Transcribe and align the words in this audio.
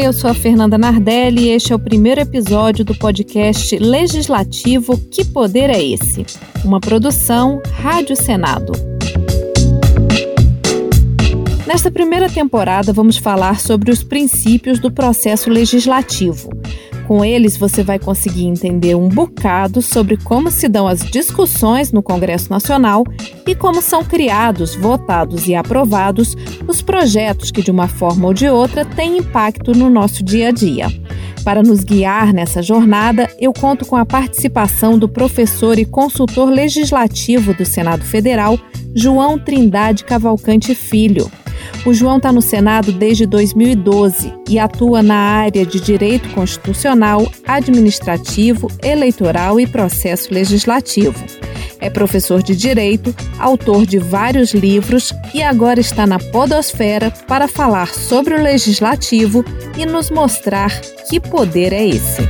Oi, 0.00 0.06
eu 0.06 0.14
sou 0.14 0.30
a 0.30 0.34
Fernanda 0.34 0.78
Nardelli 0.78 1.42
e 1.42 1.48
este 1.50 1.74
é 1.74 1.76
o 1.76 1.78
primeiro 1.78 2.22
episódio 2.22 2.82
do 2.82 2.94
podcast 2.94 3.76
Legislativo 3.76 4.96
Que 4.96 5.26
Poder 5.26 5.68
é 5.68 5.84
Esse? 5.84 6.24
Uma 6.64 6.80
produção 6.80 7.60
Rádio 7.82 8.16
Senado. 8.16 8.72
Nesta 11.66 11.90
primeira 11.90 12.30
temporada, 12.30 12.94
vamos 12.94 13.18
falar 13.18 13.60
sobre 13.60 13.90
os 13.90 14.02
princípios 14.02 14.78
do 14.78 14.90
processo 14.90 15.50
legislativo. 15.50 16.48
Com 17.10 17.24
eles, 17.24 17.56
você 17.56 17.82
vai 17.82 17.98
conseguir 17.98 18.46
entender 18.46 18.94
um 18.94 19.08
bocado 19.08 19.82
sobre 19.82 20.16
como 20.16 20.48
se 20.48 20.68
dão 20.68 20.86
as 20.86 21.00
discussões 21.00 21.90
no 21.90 22.04
Congresso 22.04 22.48
Nacional 22.48 23.02
e 23.44 23.52
como 23.52 23.82
são 23.82 24.04
criados, 24.04 24.76
votados 24.76 25.48
e 25.48 25.56
aprovados 25.56 26.36
os 26.68 26.80
projetos 26.80 27.50
que, 27.50 27.64
de 27.64 27.70
uma 27.72 27.88
forma 27.88 28.28
ou 28.28 28.32
de 28.32 28.48
outra, 28.48 28.84
têm 28.84 29.18
impacto 29.18 29.72
no 29.72 29.90
nosso 29.90 30.22
dia 30.22 30.50
a 30.50 30.52
dia. 30.52 30.86
Para 31.42 31.64
nos 31.64 31.82
guiar 31.82 32.32
nessa 32.32 32.62
jornada, 32.62 33.28
eu 33.40 33.52
conto 33.52 33.84
com 33.84 33.96
a 33.96 34.06
participação 34.06 34.96
do 34.96 35.08
professor 35.08 35.80
e 35.80 35.84
consultor 35.84 36.48
legislativo 36.48 37.52
do 37.52 37.64
Senado 37.64 38.04
Federal, 38.04 38.56
João 38.94 39.36
Trindade 39.36 40.04
Cavalcante 40.04 40.76
Filho. 40.76 41.28
O 41.84 41.94
João 41.94 42.18
está 42.18 42.32
no 42.32 42.42
Senado 42.42 42.92
desde 42.92 43.26
2012 43.26 44.32
e 44.48 44.58
atua 44.58 45.02
na 45.02 45.14
área 45.14 45.64
de 45.64 45.80
direito 45.80 46.28
constitucional, 46.30 47.30
administrativo, 47.46 48.70
eleitoral 48.82 49.58
e 49.58 49.66
processo 49.66 50.32
legislativo. 50.32 51.24
É 51.80 51.88
professor 51.88 52.42
de 52.42 52.54
direito, 52.54 53.14
autor 53.38 53.86
de 53.86 53.98
vários 53.98 54.52
livros 54.52 55.14
e 55.32 55.42
agora 55.42 55.80
está 55.80 56.06
na 56.06 56.18
Podosfera 56.18 57.10
para 57.26 57.48
falar 57.48 57.88
sobre 57.88 58.34
o 58.34 58.42
legislativo 58.42 59.42
e 59.78 59.86
nos 59.86 60.10
mostrar 60.10 60.70
que 61.08 61.18
poder 61.18 61.72
é 61.72 61.86
esse. 61.86 62.28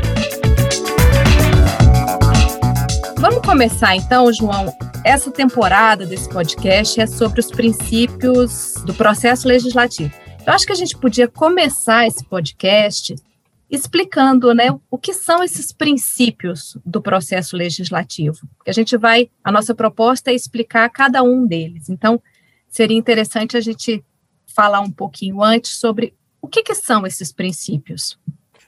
Vamos 3.18 3.44
começar 3.44 3.96
então, 3.96 4.32
João, 4.32 4.72
essa 5.04 5.30
temporada 5.30 6.04
desse 6.04 6.28
podcast 6.28 7.00
é 7.00 7.06
sobre 7.06 7.40
os 7.40 7.50
princípios 7.50 8.74
do 8.84 8.94
processo 8.94 9.48
legislativo. 9.48 10.12
Eu 10.46 10.52
acho 10.52 10.66
que 10.66 10.72
a 10.72 10.76
gente 10.76 10.96
podia 10.96 11.26
começar 11.26 12.06
esse 12.06 12.24
podcast 12.24 13.14
explicando 13.70 14.52
né, 14.52 14.66
o 14.90 14.98
que 14.98 15.14
são 15.14 15.42
esses 15.42 15.72
princípios 15.72 16.76
do 16.84 17.00
processo 17.00 17.56
legislativo. 17.56 18.38
A 18.66 18.72
gente 18.72 18.96
vai, 18.96 19.30
a 19.44 19.52
nossa 19.52 19.74
proposta 19.74 20.30
é 20.30 20.34
explicar 20.34 20.88
cada 20.90 21.22
um 21.22 21.46
deles. 21.46 21.88
Então, 21.88 22.20
seria 22.68 22.96
interessante 22.96 23.56
a 23.56 23.60
gente 23.60 24.04
falar 24.46 24.80
um 24.80 24.90
pouquinho 24.90 25.42
antes 25.42 25.76
sobre 25.76 26.14
o 26.42 26.48
que, 26.48 26.62
que 26.62 26.74
são 26.74 27.06
esses 27.06 27.32
princípios. 27.32 28.18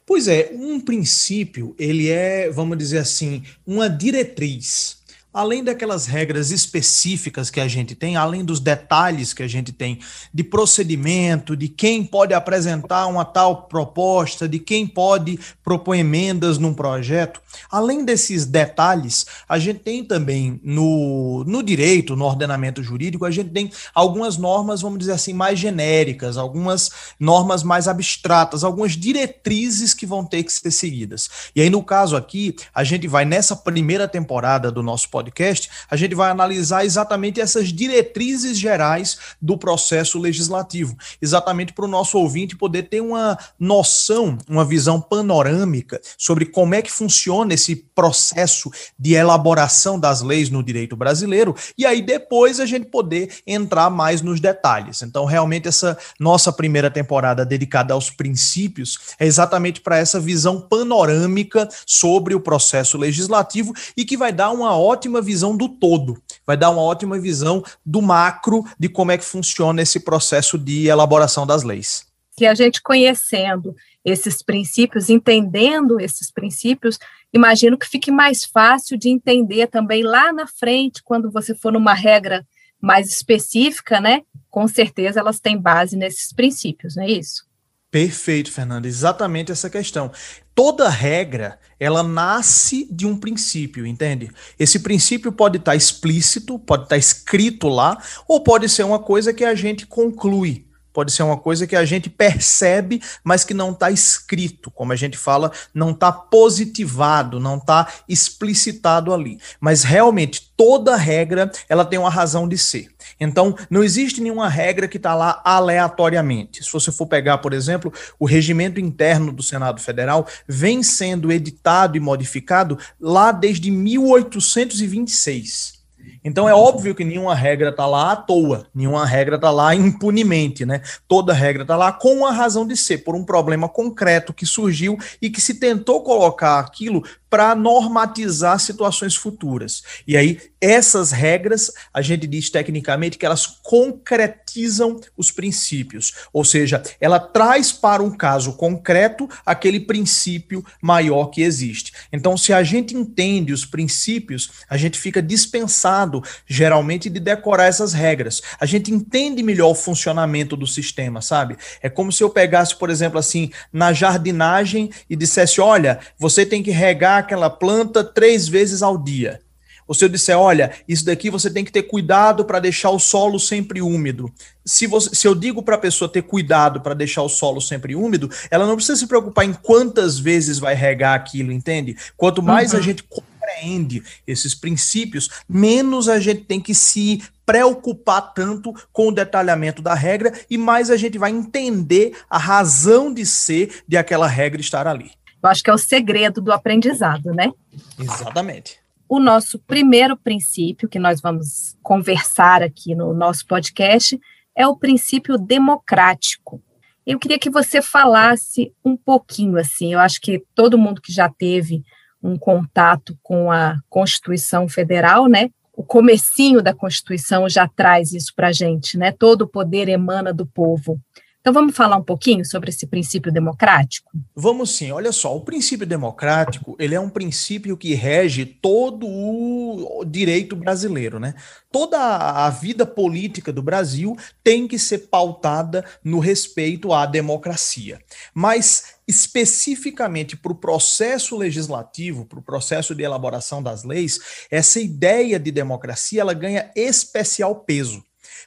Pois 0.06 0.28
é, 0.28 0.50
um 0.52 0.80
princípio, 0.80 1.74
ele 1.78 2.08
é, 2.08 2.50
vamos 2.50 2.78
dizer 2.78 2.98
assim, 2.98 3.42
uma 3.66 3.88
diretriz 3.88 5.01
além 5.32 5.64
daquelas 5.64 6.06
regras 6.06 6.50
específicas 6.50 7.48
que 7.48 7.60
a 7.60 7.66
gente 7.66 7.94
tem, 7.94 8.16
além 8.16 8.44
dos 8.44 8.60
detalhes 8.60 9.32
que 9.32 9.42
a 9.42 9.48
gente 9.48 9.72
tem 9.72 9.98
de 10.32 10.44
procedimento, 10.44 11.56
de 11.56 11.68
quem 11.68 12.04
pode 12.04 12.34
apresentar 12.34 13.06
uma 13.06 13.24
tal 13.24 13.62
proposta, 13.62 14.46
de 14.48 14.58
quem 14.58 14.86
pode 14.86 15.38
propor 15.64 15.94
emendas 15.94 16.58
num 16.58 16.74
projeto, 16.74 17.40
além 17.70 18.04
desses 18.04 18.44
detalhes, 18.44 19.26
a 19.48 19.58
gente 19.58 19.80
tem 19.80 20.04
também 20.04 20.60
no, 20.62 21.44
no 21.44 21.62
direito, 21.62 22.14
no 22.14 22.26
ordenamento 22.26 22.82
jurídico, 22.82 23.24
a 23.24 23.30
gente 23.30 23.50
tem 23.50 23.70
algumas 23.94 24.36
normas, 24.36 24.82
vamos 24.82 24.98
dizer 24.98 25.12
assim, 25.12 25.32
mais 25.32 25.58
genéricas, 25.58 26.36
algumas 26.36 26.90
normas 27.18 27.62
mais 27.62 27.88
abstratas, 27.88 28.64
algumas 28.64 28.92
diretrizes 28.92 29.94
que 29.94 30.04
vão 30.04 30.24
ter 30.24 30.42
que 30.42 30.52
ser 30.52 30.70
seguidas. 30.70 31.30
E 31.56 31.62
aí, 31.62 31.70
no 31.70 31.82
caso 31.82 32.16
aqui, 32.16 32.54
a 32.74 32.84
gente 32.84 33.08
vai 33.08 33.24
nessa 33.24 33.56
primeira 33.56 34.06
temporada 34.06 34.70
do 34.70 34.82
nosso 34.82 35.08
podcast 35.08 35.21
podcast, 35.22 35.70
a 35.88 35.96
gente 35.96 36.14
vai 36.14 36.30
analisar 36.30 36.84
exatamente 36.84 37.40
essas 37.40 37.72
diretrizes 37.72 38.58
gerais 38.58 39.18
do 39.40 39.56
processo 39.56 40.18
legislativo, 40.18 40.96
exatamente 41.20 41.72
para 41.72 41.84
o 41.84 41.88
nosso 41.88 42.18
ouvinte 42.18 42.56
poder 42.56 42.84
ter 42.84 43.00
uma 43.00 43.38
noção, 43.58 44.36
uma 44.48 44.64
visão 44.64 45.00
panorâmica 45.00 46.00
sobre 46.18 46.46
como 46.46 46.74
é 46.74 46.82
que 46.82 46.90
funciona 46.90 47.54
esse 47.54 47.76
processo 47.94 48.70
de 48.98 49.14
elaboração 49.14 49.98
das 49.98 50.22
leis 50.22 50.50
no 50.50 50.62
direito 50.62 50.96
brasileiro, 50.96 51.54
e 51.78 51.86
aí 51.86 52.02
depois 52.02 52.58
a 52.58 52.66
gente 52.66 52.86
poder 52.86 53.32
entrar 53.46 53.90
mais 53.90 54.20
nos 54.22 54.40
detalhes. 54.40 55.02
Então, 55.02 55.24
realmente, 55.24 55.68
essa 55.68 55.96
nossa 56.18 56.52
primeira 56.52 56.90
temporada 56.90 57.44
dedicada 57.44 57.94
aos 57.94 58.10
princípios 58.10 58.98
é 59.18 59.26
exatamente 59.26 59.80
para 59.80 59.98
essa 59.98 60.18
visão 60.18 60.60
panorâmica 60.60 61.68
sobre 61.86 62.34
o 62.34 62.40
processo 62.40 62.96
legislativo 62.96 63.72
e 63.96 64.04
que 64.04 64.16
vai 64.16 64.32
dar 64.32 64.50
uma 64.50 64.76
ótima 64.76 65.11
ótima 65.12 65.20
visão 65.20 65.56
do 65.56 65.68
todo, 65.68 66.22
vai 66.46 66.56
dar 66.56 66.70
uma 66.70 66.80
ótima 66.80 67.18
visão 67.18 67.62
do 67.84 68.00
macro 68.00 68.64
de 68.78 68.88
como 68.88 69.12
é 69.12 69.18
que 69.18 69.24
funciona 69.24 69.82
esse 69.82 70.00
processo 70.00 70.56
de 70.56 70.86
elaboração 70.86 71.46
das 71.46 71.62
leis. 71.62 72.06
Que 72.34 72.46
a 72.46 72.54
gente 72.54 72.80
conhecendo 72.80 73.76
esses 74.02 74.42
princípios, 74.42 75.10
entendendo 75.10 76.00
esses 76.00 76.30
princípios, 76.30 76.98
imagino 77.32 77.76
que 77.76 77.86
fique 77.86 78.10
mais 78.10 78.44
fácil 78.44 78.96
de 78.96 79.10
entender 79.10 79.66
também 79.66 80.02
lá 80.02 80.32
na 80.32 80.46
frente, 80.46 81.02
quando 81.04 81.30
você 81.30 81.54
for 81.54 81.72
numa 81.72 81.92
regra 81.92 82.44
mais 82.80 83.08
específica, 83.08 84.00
né? 84.00 84.22
Com 84.50 84.66
certeza 84.66 85.20
elas 85.20 85.38
têm 85.38 85.58
base 85.58 85.94
nesses 85.94 86.32
princípios, 86.32 86.96
não 86.96 87.04
é 87.04 87.10
isso? 87.10 87.44
Perfeito, 87.90 88.50
Fernanda. 88.50 88.88
Exatamente 88.88 89.52
essa 89.52 89.68
questão. 89.68 90.10
Toda 90.54 90.88
regra, 90.88 91.58
ela 91.80 92.02
nasce 92.02 92.86
de 92.90 93.06
um 93.06 93.16
princípio, 93.16 93.86
entende? 93.86 94.30
Esse 94.58 94.80
princípio 94.80 95.32
pode 95.32 95.58
estar 95.58 95.74
explícito, 95.74 96.58
pode 96.58 96.84
estar 96.84 96.96
escrito 96.96 97.68
lá, 97.68 97.96
ou 98.28 98.40
pode 98.40 98.68
ser 98.68 98.84
uma 98.84 98.98
coisa 98.98 99.32
que 99.32 99.44
a 99.44 99.54
gente 99.54 99.86
conclui. 99.86 100.66
Pode 100.92 101.10
ser 101.10 101.22
uma 101.22 101.38
coisa 101.38 101.66
que 101.66 101.74
a 101.74 101.84
gente 101.86 102.10
percebe, 102.10 103.02
mas 103.24 103.44
que 103.44 103.54
não 103.54 103.70
está 103.70 103.90
escrito, 103.90 104.70
como 104.70 104.92
a 104.92 104.96
gente 104.96 105.16
fala, 105.16 105.50
não 105.72 105.92
está 105.92 106.12
positivado, 106.12 107.40
não 107.40 107.56
está 107.56 107.90
explicitado 108.06 109.12
ali. 109.14 109.38
Mas 109.58 109.84
realmente 109.84 110.52
toda 110.54 110.94
regra 110.94 111.50
ela 111.66 111.84
tem 111.84 111.98
uma 111.98 112.10
razão 112.10 112.46
de 112.46 112.58
ser. 112.58 112.91
Então, 113.22 113.54
não 113.70 113.84
existe 113.84 114.20
nenhuma 114.20 114.48
regra 114.48 114.88
que 114.88 114.96
está 114.96 115.14
lá 115.14 115.40
aleatoriamente. 115.44 116.64
Se 116.64 116.72
você 116.72 116.90
for 116.90 117.06
pegar, 117.06 117.38
por 117.38 117.52
exemplo, 117.52 117.92
o 118.18 118.26
regimento 118.26 118.80
interno 118.80 119.32
do 119.32 119.42
Senado 119.42 119.80
Federal, 119.80 120.26
vem 120.46 120.82
sendo 120.82 121.30
editado 121.30 121.96
e 121.96 122.00
modificado 122.00 122.78
lá 123.00 123.32
desde 123.32 123.70
1826. 123.70 125.82
Então 126.24 126.48
é 126.48 126.54
óbvio 126.54 126.94
que 126.94 127.04
nenhuma 127.04 127.34
regra 127.34 127.70
está 127.70 127.86
lá 127.86 128.12
à 128.12 128.16
toa, 128.16 128.66
nenhuma 128.74 129.04
regra 129.04 129.36
está 129.36 129.50
lá 129.50 129.74
impunemente, 129.74 130.64
né? 130.64 130.82
Toda 131.08 131.32
regra 131.32 131.62
está 131.62 131.76
lá 131.76 131.92
com 131.92 132.14
uma 132.14 132.32
razão 132.32 132.66
de 132.66 132.76
ser, 132.76 132.98
por 132.98 133.14
um 133.14 133.24
problema 133.24 133.68
concreto 133.68 134.32
que 134.32 134.46
surgiu 134.46 134.98
e 135.20 135.30
que 135.30 135.40
se 135.40 135.54
tentou 135.54 136.02
colocar 136.02 136.58
aquilo 136.58 137.02
para 137.32 137.54
normatizar 137.54 138.60
situações 138.60 139.16
futuras. 139.16 139.82
E 140.06 140.18
aí, 140.18 140.38
essas 140.60 141.12
regras, 141.12 141.72
a 141.92 142.02
gente 142.02 142.26
diz 142.26 142.50
tecnicamente 142.50 143.16
que 143.16 143.24
elas 143.24 143.46
concretizam 143.46 145.00
os 145.16 145.30
princípios, 145.30 146.12
ou 146.30 146.44
seja, 146.44 146.82
ela 147.00 147.18
traz 147.18 147.72
para 147.72 148.02
um 148.02 148.14
caso 148.14 148.52
concreto 148.52 149.26
aquele 149.46 149.80
princípio 149.80 150.62
maior 150.80 151.28
que 151.28 151.40
existe. 151.40 151.94
Então, 152.12 152.36
se 152.36 152.52
a 152.52 152.62
gente 152.62 152.94
entende 152.94 153.50
os 153.50 153.64
princípios, 153.64 154.50
a 154.68 154.76
gente 154.76 154.98
fica 154.98 155.22
dispensado, 155.22 156.22
geralmente, 156.46 157.08
de 157.08 157.18
decorar 157.18 157.64
essas 157.64 157.94
regras. 157.94 158.42
A 158.60 158.66
gente 158.66 158.92
entende 158.92 159.42
melhor 159.42 159.70
o 159.70 159.74
funcionamento 159.74 160.54
do 160.54 160.66
sistema, 160.66 161.22
sabe? 161.22 161.56
É 161.80 161.88
como 161.88 162.12
se 162.12 162.22
eu 162.22 162.28
pegasse, 162.28 162.76
por 162.76 162.90
exemplo, 162.90 163.18
assim, 163.18 163.50
na 163.72 163.90
jardinagem 163.94 164.90
e 165.08 165.16
dissesse: 165.16 165.62
olha, 165.62 165.98
você 166.18 166.44
tem 166.44 166.62
que 166.62 166.70
regar 166.70 167.21
aquela 167.22 167.50
planta 167.50 168.04
três 168.04 168.46
vezes 168.46 168.82
ao 168.82 168.98
dia. 168.98 169.40
Ou 169.86 169.94
se 169.94 170.04
eu 170.04 170.08
disser, 170.08 170.38
olha, 170.38 170.72
isso 170.88 171.04
daqui 171.04 171.28
você 171.28 171.50
tem 171.50 171.64
que 171.64 171.72
ter 171.72 171.82
cuidado 171.82 172.44
para 172.44 172.60
deixar 172.60 172.90
o 172.90 172.98
solo 172.98 173.38
sempre 173.38 173.82
úmido. 173.82 174.32
Se, 174.64 174.86
você, 174.86 175.14
se 175.14 175.26
eu 175.26 175.34
digo 175.34 175.62
para 175.62 175.74
a 175.74 175.78
pessoa 175.78 176.10
ter 176.10 176.22
cuidado 176.22 176.80
para 176.80 176.94
deixar 176.94 177.22
o 177.22 177.28
solo 177.28 177.60
sempre 177.60 177.94
úmido, 177.94 178.30
ela 178.50 178.66
não 178.66 178.76
precisa 178.76 178.96
se 178.96 179.06
preocupar 179.06 179.44
em 179.44 179.52
quantas 179.52 180.18
vezes 180.18 180.58
vai 180.58 180.74
regar 180.74 181.14
aquilo, 181.14 181.52
entende? 181.52 181.96
Quanto 182.16 182.42
mais 182.42 182.72
uhum. 182.72 182.78
a 182.78 182.82
gente 182.82 183.02
compreende 183.02 184.02
esses 184.26 184.54
princípios, 184.54 185.28
menos 185.48 186.08
a 186.08 186.20
gente 186.20 186.44
tem 186.44 186.60
que 186.60 186.74
se 186.74 187.22
preocupar 187.44 188.32
tanto 188.32 188.72
com 188.92 189.08
o 189.08 189.12
detalhamento 189.12 189.82
da 189.82 189.94
regra 189.94 190.32
e 190.48 190.56
mais 190.56 190.90
a 190.90 190.96
gente 190.96 191.18
vai 191.18 191.30
entender 191.30 192.16
a 192.30 192.38
razão 192.38 193.12
de 193.12 193.26
ser 193.26 193.82
de 193.86 193.96
aquela 193.96 194.28
regra 194.28 194.60
estar 194.60 194.86
ali. 194.86 195.10
Eu 195.42 195.48
acho 195.48 195.62
que 195.62 195.70
é 195.70 195.74
o 195.74 195.78
segredo 195.78 196.40
do 196.40 196.52
aprendizado, 196.52 197.32
né? 197.32 197.50
Exatamente. 197.98 198.78
O 199.08 199.18
nosso 199.18 199.58
primeiro 199.58 200.16
princípio 200.16 200.88
que 200.88 200.98
nós 200.98 201.20
vamos 201.20 201.76
conversar 201.82 202.62
aqui 202.62 202.94
no 202.94 203.12
nosso 203.12 203.46
podcast 203.46 204.18
é 204.54 204.66
o 204.66 204.76
princípio 204.76 205.36
democrático. 205.36 206.62
Eu 207.06 207.18
queria 207.18 207.38
que 207.38 207.50
você 207.50 207.82
falasse 207.82 208.72
um 208.84 208.96
pouquinho 208.96 209.58
assim. 209.58 209.92
Eu 209.92 209.98
acho 209.98 210.20
que 210.20 210.42
todo 210.54 210.78
mundo 210.78 211.00
que 211.00 211.12
já 211.12 211.28
teve 211.28 211.82
um 212.22 212.38
contato 212.38 213.18
com 213.22 213.50
a 213.50 213.76
Constituição 213.90 214.68
Federal, 214.68 215.26
né? 215.26 215.50
O 215.74 215.82
comecinho 215.82 216.62
da 216.62 216.72
Constituição 216.72 217.48
já 217.48 217.66
traz 217.66 218.12
isso 218.12 218.32
para 218.36 218.48
a 218.48 218.52
gente, 218.52 218.96
né? 218.96 219.10
Todo 219.10 219.42
o 219.42 219.48
poder 219.48 219.88
emana 219.88 220.32
do 220.32 220.46
povo. 220.46 221.00
Então 221.42 221.52
vamos 221.52 221.76
falar 221.76 221.96
um 221.96 222.04
pouquinho 222.04 222.44
sobre 222.44 222.70
esse 222.70 222.86
princípio 222.86 223.32
democrático? 223.32 224.12
Vamos 224.32 224.76
sim. 224.76 224.92
Olha 224.92 225.10
só, 225.10 225.36
o 225.36 225.40
princípio 225.40 225.84
democrático, 225.84 226.76
ele 226.78 226.94
é 226.94 227.00
um 227.00 227.10
princípio 227.10 227.76
que 227.76 227.94
rege 227.94 228.46
todo 228.46 229.08
o 229.08 230.04
direito 230.04 230.54
brasileiro, 230.54 231.18
né? 231.18 231.34
Toda 231.72 231.98
a 231.98 232.48
vida 232.48 232.86
política 232.86 233.52
do 233.52 233.60
Brasil 233.60 234.16
tem 234.44 234.68
que 234.68 234.78
ser 234.78 235.08
pautada 235.08 235.84
no 236.04 236.20
respeito 236.20 236.92
à 236.92 237.06
democracia. 237.06 237.98
Mas 238.32 239.00
especificamente 239.08 240.36
para 240.36 240.52
o 240.52 240.54
processo 240.54 241.36
legislativo, 241.36 242.24
para 242.24 242.38
o 242.38 242.42
processo 242.42 242.94
de 242.94 243.02
elaboração 243.02 243.60
das 243.60 243.82
leis, 243.82 244.46
essa 244.48 244.78
ideia 244.78 245.40
de 245.40 245.50
democracia 245.50 246.20
ela 246.20 246.34
ganha 246.34 246.70
especial 246.76 247.56
peso. 247.64 248.00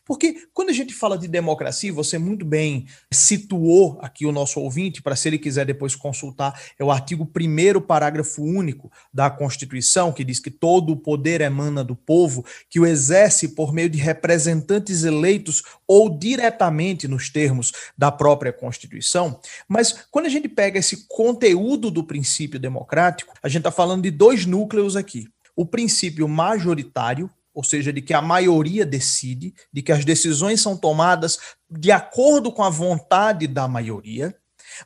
Porque 0.05 0.47
quando 0.53 0.69
a 0.69 0.73
gente 0.73 0.93
fala 0.93 1.17
de 1.17 1.27
democracia, 1.27 1.91
você 1.91 2.17
muito 2.17 2.45
bem 2.45 2.85
situou 3.11 3.97
aqui 4.01 4.25
o 4.25 4.31
nosso 4.31 4.59
ouvinte, 4.59 5.01
para 5.01 5.15
se 5.15 5.27
ele 5.27 5.39
quiser 5.39 5.65
depois 5.65 5.95
consultar, 5.95 6.59
é 6.77 6.83
o 6.83 6.91
artigo 6.91 7.27
1, 7.35 7.81
parágrafo 7.81 8.43
único 8.43 8.91
da 9.11 9.29
Constituição, 9.29 10.13
que 10.13 10.23
diz 10.23 10.39
que 10.39 10.51
todo 10.51 10.93
o 10.93 10.97
poder 10.97 11.41
emana 11.41 11.83
do 11.83 11.95
povo, 11.95 12.45
que 12.69 12.79
o 12.79 12.85
exerce 12.85 13.49
por 13.49 13.73
meio 13.73 13.89
de 13.89 13.97
representantes 13.97 15.03
eleitos 15.03 15.63
ou 15.87 16.09
diretamente 16.09 17.07
nos 17.07 17.29
termos 17.29 17.71
da 17.97 18.11
própria 18.11 18.53
Constituição. 18.53 19.39
Mas 19.67 20.05
quando 20.11 20.27
a 20.27 20.29
gente 20.29 20.47
pega 20.47 20.79
esse 20.79 21.07
conteúdo 21.07 21.89
do 21.89 22.03
princípio 22.03 22.59
democrático, 22.59 23.33
a 23.41 23.47
gente 23.47 23.61
está 23.61 23.71
falando 23.71 24.03
de 24.03 24.11
dois 24.11 24.45
núcleos 24.45 24.95
aqui. 24.95 25.27
O 25.55 25.65
princípio 25.65 26.27
majoritário, 26.27 27.29
ou 27.55 27.63
seja, 27.63 27.93
de 27.93 28.01
que 28.01 28.13
a 28.13 28.21
maioria 28.21 28.85
decide, 28.85 29.55
de 29.71 29.81
que 29.81 29.93
as 29.93 30.03
decisões 30.03 30.61
são 30.61 30.75
tomadas 30.75 31.39
de 31.69 31.89
acordo 31.89 32.51
com 32.51 32.61
a 32.61 32.69
vontade 32.69 33.47
da 33.47 33.65
maioria, 33.65 34.35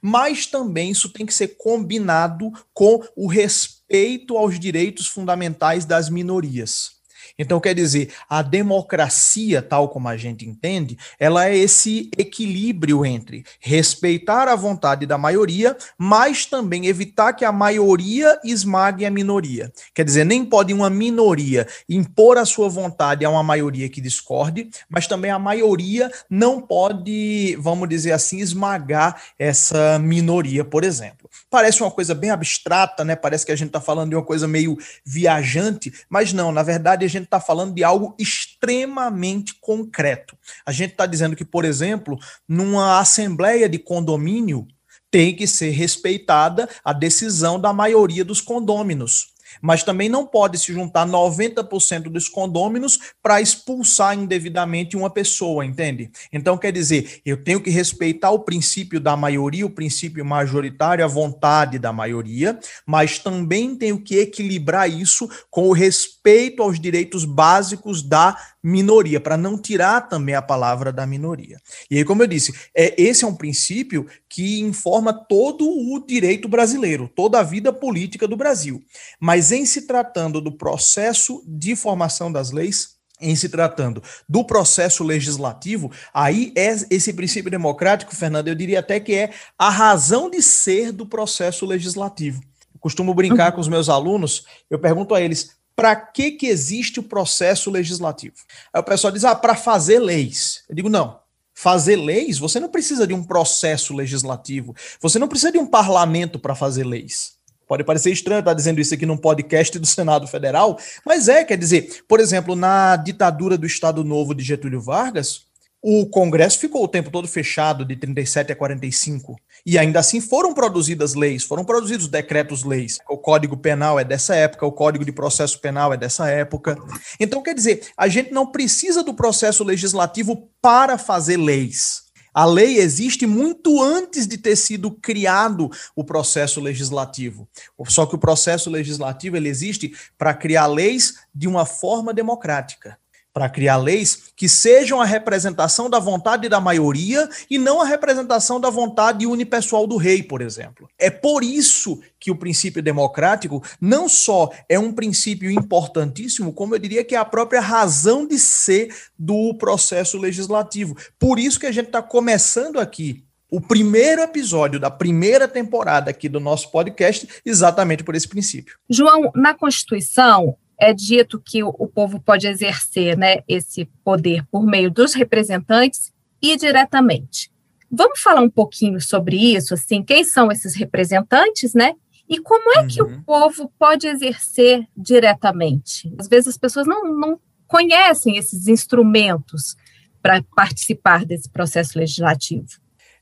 mas 0.02 0.46
também 0.46 0.92
isso 0.92 1.10
tem 1.10 1.26
que 1.26 1.34
ser 1.34 1.58
combinado 1.58 2.52
com 2.72 3.04
o 3.16 3.28
respeito 3.28 4.38
aos 4.38 4.60
direitos 4.60 5.08
fundamentais 5.08 5.84
das 5.84 6.10
minorias. 6.10 6.99
Então, 7.40 7.60
quer 7.62 7.74
dizer, 7.74 8.12
a 8.30 8.42
democracia, 8.42 9.62
tal 9.62 9.88
como 9.88 10.10
a 10.10 10.18
gente 10.18 10.46
entende, 10.46 10.98
ela 11.18 11.48
é 11.48 11.58
esse 11.58 12.12
equilíbrio 12.18 13.06
entre 13.06 13.46
respeitar 13.62 14.50
a 14.50 14.56
vontade 14.56 15.06
da 15.06 15.18
maioria, 15.18 15.78
mas 15.98 16.46
também 16.46 16.88
evitar 16.88 17.32
que 17.32 17.46
a 17.46 17.52
maioria 17.52 18.38
esmague 18.44 19.06
a 19.06 19.10
minoria. 19.10 19.72
Quer 19.96 20.04
dizer, 20.04 20.26
nem 20.26 20.44
pode 20.44 20.74
uma 20.74 20.90
minoria 20.90 21.66
impor 21.88 22.38
a 22.38 22.46
sua 22.46 22.68
vontade 22.68 23.24
a 23.24 23.30
uma 23.30 23.42
maioria 23.42 23.88
que 23.88 24.02
discorde, 24.02 24.70
mas 24.90 25.08
também 25.08 25.32
a 25.32 25.40
maioria 25.40 26.12
não 26.30 26.60
pode, 26.60 27.58
vamos 27.60 27.88
dizer 27.88 28.12
assim, 28.12 28.40
esmagar 28.40 29.22
essa 29.38 29.98
minoria, 30.00 30.66
por 30.66 30.84
exemplo. 30.84 31.30
Parece 31.50 31.82
uma 31.82 31.92
coisa 31.92 32.14
bem 32.14 32.32
abstrata, 32.32 33.06
né? 33.06 33.16
Parece 33.16 33.46
que 33.46 33.52
a 33.52 33.56
gente 33.56 33.68
está 33.68 33.80
falando 33.80 34.10
de 34.10 34.16
uma 34.16 34.26
coisa 34.26 34.48
meio 34.48 34.78
viajante, 35.06 35.94
mas 36.10 36.34
não, 36.34 36.52
na 36.52 36.64
verdade 36.64 37.06
a 37.06 37.08
gente 37.08 37.29
está 37.30 37.40
falando 37.40 37.74
de 37.74 37.84
algo 37.84 38.16
extremamente 38.20 39.56
concreto. 39.62 40.38
A 40.66 40.72
gente 40.72 40.92
está 40.92 41.06
dizendo 41.06 41.36
que, 41.36 41.46
por 41.46 41.64
exemplo, 41.64 42.18
numa 42.48 43.00
assembleia 43.00 43.70
de 43.70 43.80
condomínio, 43.80 44.68
tem 45.12 45.36
que 45.36 45.48
ser 45.48 45.72
respeitada 45.72 46.70
a 46.84 46.94
decisão 46.94 47.60
da 47.60 47.74
maioria 47.74 48.24
dos 48.24 48.42
condôminos 48.42 49.34
mas 49.62 49.84
também 49.84 50.10
não 50.10 50.26
pode 50.26 50.58
se 50.58 50.74
juntar 50.74 51.08
90% 51.08 52.04
dos 52.04 52.28
condôminos 52.28 53.00
para 53.22 53.42
expulsar 53.42 54.18
indevidamente 54.18 54.96
uma 54.96 55.10
pessoa, 55.10 55.66
entende? 55.66 56.12
Então, 56.32 56.58
quer 56.58 56.72
dizer, 56.72 57.22
eu 57.26 57.44
tenho 57.44 57.62
que 57.62 57.70
respeitar 57.70 58.32
o 58.32 58.40
princípio 58.40 59.00
da 59.00 59.16
maioria, 59.16 59.66
o 59.66 59.70
princípio 59.70 60.24
majoritário, 60.26 61.04
a 61.04 61.08
vontade 61.08 61.80
da 61.80 61.92
maioria, 61.92 62.60
mas 62.86 63.20
também 63.20 63.76
tenho 63.76 64.00
que 64.00 64.18
equilibrar 64.18 64.90
isso 64.90 65.30
com 65.50 65.68
o 65.68 65.74
respeito 65.74 66.62
aos 66.62 66.80
direitos 66.80 67.26
básicos 67.26 68.02
da 68.02 68.38
minoria, 68.62 69.20
para 69.20 69.38
não 69.38 69.58
tirar 69.58 70.02
também 70.02 70.36
a 70.36 70.42
palavra 70.42 70.92
da 70.92 71.06
minoria. 71.06 71.58
E 71.90 71.98
aí, 71.98 72.04
como 72.04 72.24
eu 72.24 72.28
disse, 72.28 72.54
é, 72.76 73.02
esse 73.02 73.24
é 73.24 73.28
um 73.28 73.36
princípio 73.36 74.06
que 74.28 74.60
informa 74.60 75.14
todo 75.14 75.66
o 75.66 76.06
direito 76.06 76.48
brasileiro, 76.48 77.10
toda 77.16 77.40
a 77.40 77.44
vida 77.44 77.72
política 77.72 78.28
do 78.28 78.36
Brasil. 78.36 78.84
Mas 79.20 79.49
em 79.52 79.66
se 79.66 79.84
tratando 79.84 80.42
do 80.42 80.52
processo 80.52 81.44
de 81.46 81.76
formação 81.76 82.32
das 82.32 82.52
leis, 82.52 83.00
em 83.22 83.36
se 83.36 83.50
tratando 83.50 84.02
do 84.28 84.46
processo 84.46 85.04
legislativo, 85.04 85.92
aí 86.14 86.54
é 86.56 86.74
esse 86.90 87.12
princípio 87.14 87.52
democrático, 87.52 88.16
Fernando, 88.16 88.48
eu 88.48 88.56
diria 88.56 88.80
até 88.80 89.00
que 89.00 89.14
é 89.14 89.34
a 89.58 89.70
razão 89.70 90.30
de 90.30 90.42
ser 90.42 90.92
do 90.92 91.06
processo 91.06 91.66
legislativo. 91.66 92.42
Eu 92.74 92.80
costumo 92.80 93.14
brincar 93.14 93.52
com 93.52 93.60
os 93.60 93.68
meus 93.68 93.90
alunos, 93.90 94.46
eu 94.70 94.80
pergunto 94.80 95.14
a 95.14 95.22
eles: 95.22 95.52
para 95.76 95.96
que, 95.96 96.32
que 96.32 96.48
existe 96.48 97.00
o 97.00 97.04
processo 97.04 97.72
legislativo? 97.72 98.36
Aí 98.74 98.82
o 98.82 98.84
pessoal 98.84 99.14
diz, 99.14 99.24
ah, 99.24 99.34
para 99.34 99.56
fazer 99.56 100.00
leis. 100.00 100.64
Eu 100.68 100.76
digo, 100.76 100.90
não. 100.90 101.20
Fazer 101.54 101.98
leis, 101.98 102.38
você 102.38 102.60
não 102.60 102.70
precisa 102.70 103.06
de 103.08 103.14
um 103.14 103.24
processo 103.24 103.94
legislativo. 103.94 104.76
Você 105.02 105.18
não 105.20 105.28
precisa 105.28 105.52
de 105.52 105.58
um 105.58 105.66
parlamento 105.66 106.40
para 106.40 106.56
fazer 106.56 106.86
leis. 106.86 107.39
Pode 107.70 107.84
parecer 107.84 108.12
estranho 108.12 108.40
estar 108.40 108.56
dizendo 108.56 108.82
isso 108.82 108.96
aqui 108.96 109.06
num 109.06 109.16
podcast 109.16 109.78
do 109.78 109.86
Senado 109.86 110.26
Federal, 110.26 110.80
mas 111.06 111.28
é, 111.28 111.44
quer 111.44 111.56
dizer, 111.56 112.04
por 112.08 112.20
exemplo, 112.20 112.56
na 112.56 112.96
ditadura 112.96 113.60
do 113.60 113.68
Estado 113.68 114.04
Novo 114.04 114.34
de 114.34 114.44
Getúlio 114.44 114.82
Vargas, 114.82 115.48
o 115.80 116.08
Congresso 116.08 116.58
ficou 116.58 116.84
o 116.84 116.88
tempo 116.88 117.12
todo 117.12 117.28
fechado, 117.28 117.86
de 117.86 117.96
37 117.96 118.52
a 118.52 118.56
45. 118.56 119.36
E 119.64 119.78
ainda 119.78 120.00
assim 120.00 120.20
foram 120.20 120.52
produzidas 120.52 121.14
leis, 121.14 121.44
foram 121.44 121.64
produzidos 121.64 122.08
decretos-leis. 122.08 122.98
O 123.08 123.18
Código 123.18 123.56
Penal 123.56 124.00
é 124.00 124.04
dessa 124.04 124.36
época, 124.36 124.66
o 124.66 124.72
Código 124.72 125.06
de 125.06 125.12
Processo 125.12 125.62
Penal 125.62 125.94
é 125.94 125.98
dessa 125.98 126.28
época. 126.28 126.76
Então, 127.20 127.44
quer 127.44 127.54
dizer, 127.54 127.88
a 127.96 128.08
gente 128.08 128.32
não 128.32 128.48
precisa 128.48 129.04
do 129.04 129.14
processo 129.14 129.64
legislativo 129.64 130.50
para 130.60 130.98
fazer 130.98 131.38
leis. 131.38 132.09
A 132.34 132.46
lei 132.46 132.78
existe 132.78 133.26
muito 133.26 133.82
antes 133.82 134.28
de 134.28 134.38
ter 134.38 134.56
sido 134.56 134.92
criado 134.92 135.70
o 135.96 136.04
processo 136.04 136.60
legislativo. 136.60 137.48
Só 137.88 138.06
que 138.06 138.16
o 138.16 138.20
processo 138.20 138.70
legislativo 138.70 139.38
ele 139.38 139.50
existe 139.50 139.94
para 140.18 140.34
criar 140.34 140.68
leis 140.68 141.16
de 141.34 141.48
uma 141.48 141.66
forma 141.66 142.14
democrática 142.14 142.98
para 143.34 143.50
criar 143.50 143.78
leis 143.78 144.32
que 144.36 144.50
sejam 144.50 145.00
a 145.00 145.06
representação 145.06 145.90
da 145.90 146.00
vontade 146.00 146.50
da 146.50 146.60
maioria 146.60 147.30
e 147.50 147.58
não 147.58 147.82
a 147.82 147.86
representação 147.86 148.60
da 148.60 148.70
vontade 148.70 149.26
unipessoal 149.26 149.86
do 149.86 149.98
rei, 149.98 150.24
por 150.24 150.42
exemplo. 150.42 150.90
É 150.98 151.10
por 151.10 151.44
isso 151.44 152.02
que 152.20 152.32
o 152.32 152.36
princípio 152.36 152.82
democrático 152.82 153.64
não 153.80 154.10
só 154.10 154.50
é 154.68 154.80
um 154.80 154.92
princípio 154.92 155.52
importantíssimo, 155.52 156.54
como 156.54 156.76
eu 156.76 156.80
diria 156.80 157.04
que 157.04 157.16
é 157.16 157.18
a 157.18 157.26
própria 157.26 157.62
razão 157.62 158.26
de 158.26 158.40
ser 158.40 158.94
do 159.18 159.54
processo 159.56 160.18
legislativo. 160.18 160.98
Por 161.18 161.40
isso 161.40 161.60
que 161.60 161.68
a 161.68 161.72
gente 161.72 161.88
está 161.88 162.02
começando 162.02 162.80
aqui 162.80 163.24
o 163.52 163.60
primeiro 163.60 164.22
episódio 164.22 164.80
da 164.80 164.92
primeira 164.92 165.48
temporada 165.48 166.12
aqui 166.12 166.30
do 166.30 166.40
nosso 166.40 166.72
podcast, 166.72 167.28
exatamente 167.44 168.04
por 168.04 168.16
esse 168.16 168.28
princípio. 168.28 168.78
João, 168.90 169.32
na 169.34 169.56
Constituição, 169.56 170.56
é 170.80 170.94
dito 170.94 171.42
que 171.44 171.62
o, 171.64 171.88
povo 171.88 172.20
pode 172.20 172.48
exercer 172.48 173.18
né, 173.18 173.44
esse 173.48 173.86
poder 174.04 174.46
por 174.50 174.66
meio 174.66 174.90
dos 174.90 175.14
representantes 175.14 176.12
e 176.42 176.56
diretamente. 176.56 177.52
Vamos 177.92 178.22
falar 178.22 178.42
um 178.42 178.50
pouquinho 178.50 179.02
sobre 179.02 179.36
isso, 179.36 179.74
assim, 179.74 180.02
quem 180.04 180.24
são 180.24 180.52
esses 180.52 180.76
representantes, 180.76 181.74
né? 181.74 181.94
E 182.30 182.40
como 182.40 182.78
é 182.78 182.86
que 182.86 183.02
o 183.02 183.08
uhum. 183.08 183.24
povo 183.24 183.72
pode 183.78 184.08
exercer 184.08 184.88
diretamente? 184.96 186.14
Às 186.18 186.28
vezes 186.28 186.50
as 186.50 186.58
pessoas 186.58 186.86
não, 186.86 187.04
não 187.04 187.40
conhecem 187.68 188.38
esses 188.38 188.68
instrumentos 188.68 189.76
para 190.22 190.44
participar 190.56 191.26
desse 191.26 191.50
processo 191.50 191.98
legislativo. 191.98 192.68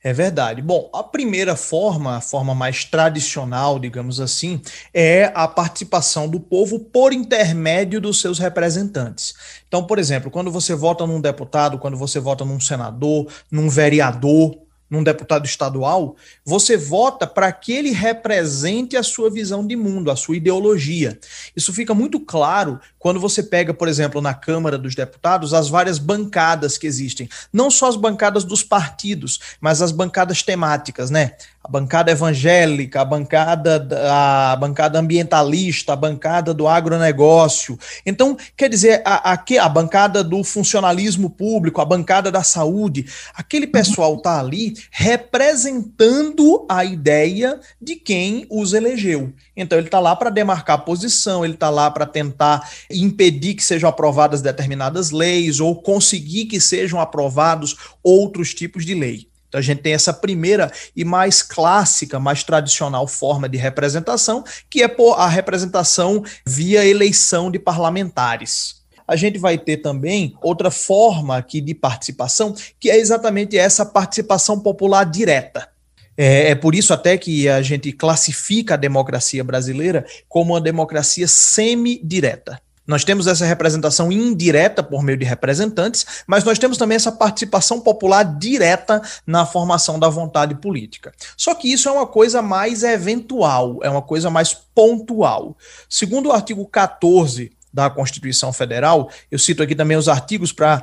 É 0.07 0.13
verdade. 0.13 0.61
Bom, 0.61 0.89
a 0.93 1.03
primeira 1.03 1.53
forma, 1.57 2.15
a 2.15 2.21
forma 2.21 2.55
mais 2.55 2.85
tradicional, 2.85 3.77
digamos 3.77 4.21
assim, 4.21 4.61
é 4.93 5.33
a 5.35 5.49
participação 5.49 6.29
do 6.29 6.39
povo 6.39 6.79
por 6.79 7.11
intermédio 7.11 7.99
dos 7.99 8.21
seus 8.21 8.39
representantes. 8.39 9.35
Então, 9.67 9.83
por 9.83 9.99
exemplo, 9.99 10.31
quando 10.31 10.49
você 10.49 10.73
vota 10.73 11.05
num 11.05 11.19
deputado, 11.19 11.77
quando 11.77 11.97
você 11.97 12.21
vota 12.21 12.45
num 12.45 12.57
senador, 12.57 13.27
num 13.51 13.67
vereador, 13.67 14.57
num 14.89 15.03
deputado 15.03 15.45
estadual, 15.45 16.15
você 16.45 16.77
vota 16.77 17.27
para 17.27 17.51
que 17.51 17.73
ele 17.73 17.91
represente 17.91 18.95
a 18.95 19.03
sua 19.03 19.29
visão 19.29 19.65
de 19.65 19.75
mundo, 19.75 20.09
a 20.09 20.15
sua 20.15 20.37
ideologia. 20.37 21.19
Isso 21.55 21.73
fica 21.73 21.93
muito 21.93 22.19
claro 22.19 22.79
quando 22.97 23.19
você 23.19 23.43
pega, 23.43 23.73
por 23.73 23.87
exemplo, 23.87 24.21
na 24.21 24.33
Câmara 24.33 24.77
dos 24.77 24.95
Deputados, 24.95 25.53
as 25.53 25.69
várias 25.69 25.99
bancadas 25.99 26.77
que 26.77 26.87
existem. 26.87 27.29
Não 27.51 27.69
só 27.69 27.87
as 27.87 27.95
bancadas 27.95 28.43
dos 28.43 28.63
partidos, 28.63 29.39
mas 29.59 29.81
as 29.81 29.91
bancadas 29.91 30.41
temáticas, 30.41 31.09
né? 31.09 31.33
A 31.67 31.71
bancada 31.71 32.11
evangélica, 32.11 33.01
a 33.01 33.05
bancada, 33.05 33.87
a 34.09 34.55
bancada 34.55 34.99
ambientalista, 34.99 35.91
a 35.91 35.95
bancada 35.97 36.53
do 36.53 36.65
agronegócio. 36.65 37.77
Então, 38.05 38.37
quer 38.55 38.69
dizer, 38.69 39.01
a, 39.05 39.33
a, 39.33 39.43
a 39.61 39.69
bancada 39.69 40.23
do 40.23 40.43
funcionalismo 40.45 41.29
público, 41.29 41.81
a 41.81 41.85
bancada 41.85 42.31
da 42.31 42.41
saúde, 42.41 43.05
aquele 43.35 43.67
pessoal 43.67 44.15
está 44.15 44.39
ali 44.39 44.75
representando 44.89 46.65
a 46.69 46.85
ideia 46.85 47.59
de 47.81 47.97
quem 47.97 48.47
os 48.49 48.73
elegeu. 48.73 49.33
Então, 49.55 49.77
ele 49.77 49.87
está 49.87 49.99
lá 49.99 50.15
para 50.15 50.29
demarcar 50.29 50.85
posição, 50.85 51.43
ele 51.43 51.55
está 51.55 51.69
lá 51.69 51.91
para 51.91 52.05
tentar 52.05 52.69
impedir 52.89 53.55
que 53.55 53.63
sejam 53.63 53.89
aprovadas 53.89 54.41
determinadas 54.41 55.11
leis 55.11 55.59
ou 55.59 55.75
conseguir 55.75 56.45
que 56.45 56.61
sejam 56.61 57.01
aprovados 57.01 57.75
outros 58.01 58.53
tipos 58.53 58.85
de 58.85 58.93
lei. 58.93 59.27
Então 59.47 59.59
a 59.59 59.61
gente 59.61 59.81
tem 59.81 59.93
essa 59.93 60.13
primeira 60.13 60.71
e 60.95 61.05
mais 61.05 61.41
clássica, 61.41 62.19
mais 62.19 62.43
tradicional 62.43 63.07
forma 63.07 63.47
de 63.47 63.57
representação, 63.57 64.43
que 64.69 64.83
é 64.83 64.95
a 65.15 65.27
representação 65.27 66.23
via 66.45 66.85
eleição 66.85 67.49
de 67.49 67.59
parlamentares. 67.59 68.77
A 69.07 69.15
gente 69.15 69.39
vai 69.39 69.57
ter 69.57 69.77
também 69.77 70.35
outra 70.41 70.69
forma 70.69 71.37
aqui 71.37 71.61
de 71.61 71.73
participação, 71.73 72.53
que 72.77 72.89
é 72.89 72.97
exatamente 72.97 73.57
essa 73.57 73.85
participação 73.85 74.59
popular 74.59 75.05
direta. 75.05 75.69
É, 76.17 76.49
é, 76.49 76.55
por 76.55 76.73
isso 76.73 76.93
até 76.93 77.15
que 77.15 77.47
a 77.47 77.61
gente 77.61 77.91
classifica 77.91 78.73
a 78.73 78.77
democracia 78.77 79.43
brasileira 79.43 80.05
como 80.27 80.53
uma 80.53 80.61
democracia 80.61 81.27
semidireta. 81.27 82.59
Nós 82.87 83.03
temos 83.03 83.27
essa 83.27 83.45
representação 83.45 84.11
indireta 84.11 84.81
por 84.81 85.03
meio 85.03 85.17
de 85.17 85.25
representantes, 85.25 86.23
mas 86.25 86.43
nós 86.43 86.57
temos 86.57 86.77
também 86.77 86.95
essa 86.95 87.11
participação 87.11 87.81
popular 87.81 88.23
direta 88.23 89.01
na 89.25 89.45
formação 89.45 89.99
da 89.99 90.07
vontade 90.07 90.55
política. 90.55 91.11
Só 91.35 91.53
que 91.53 91.71
isso 91.71 91.89
é 91.89 91.91
uma 91.91 92.07
coisa 92.07 92.41
mais 92.41 92.83
eventual, 92.83 93.79
é 93.83 93.89
uma 93.89 94.01
coisa 94.01 94.29
mais 94.29 94.53
pontual. 94.53 95.57
Segundo 95.89 96.29
o 96.29 96.31
artigo 96.31 96.65
14 96.65 97.51
da 97.77 97.91
Constituição 97.91 98.51
Federal. 98.51 99.11
Eu 99.29 99.37
cito 99.37 99.61
aqui 99.61 99.75
também 99.75 99.95
os 99.95 100.09
artigos 100.09 100.51
para 100.51 100.81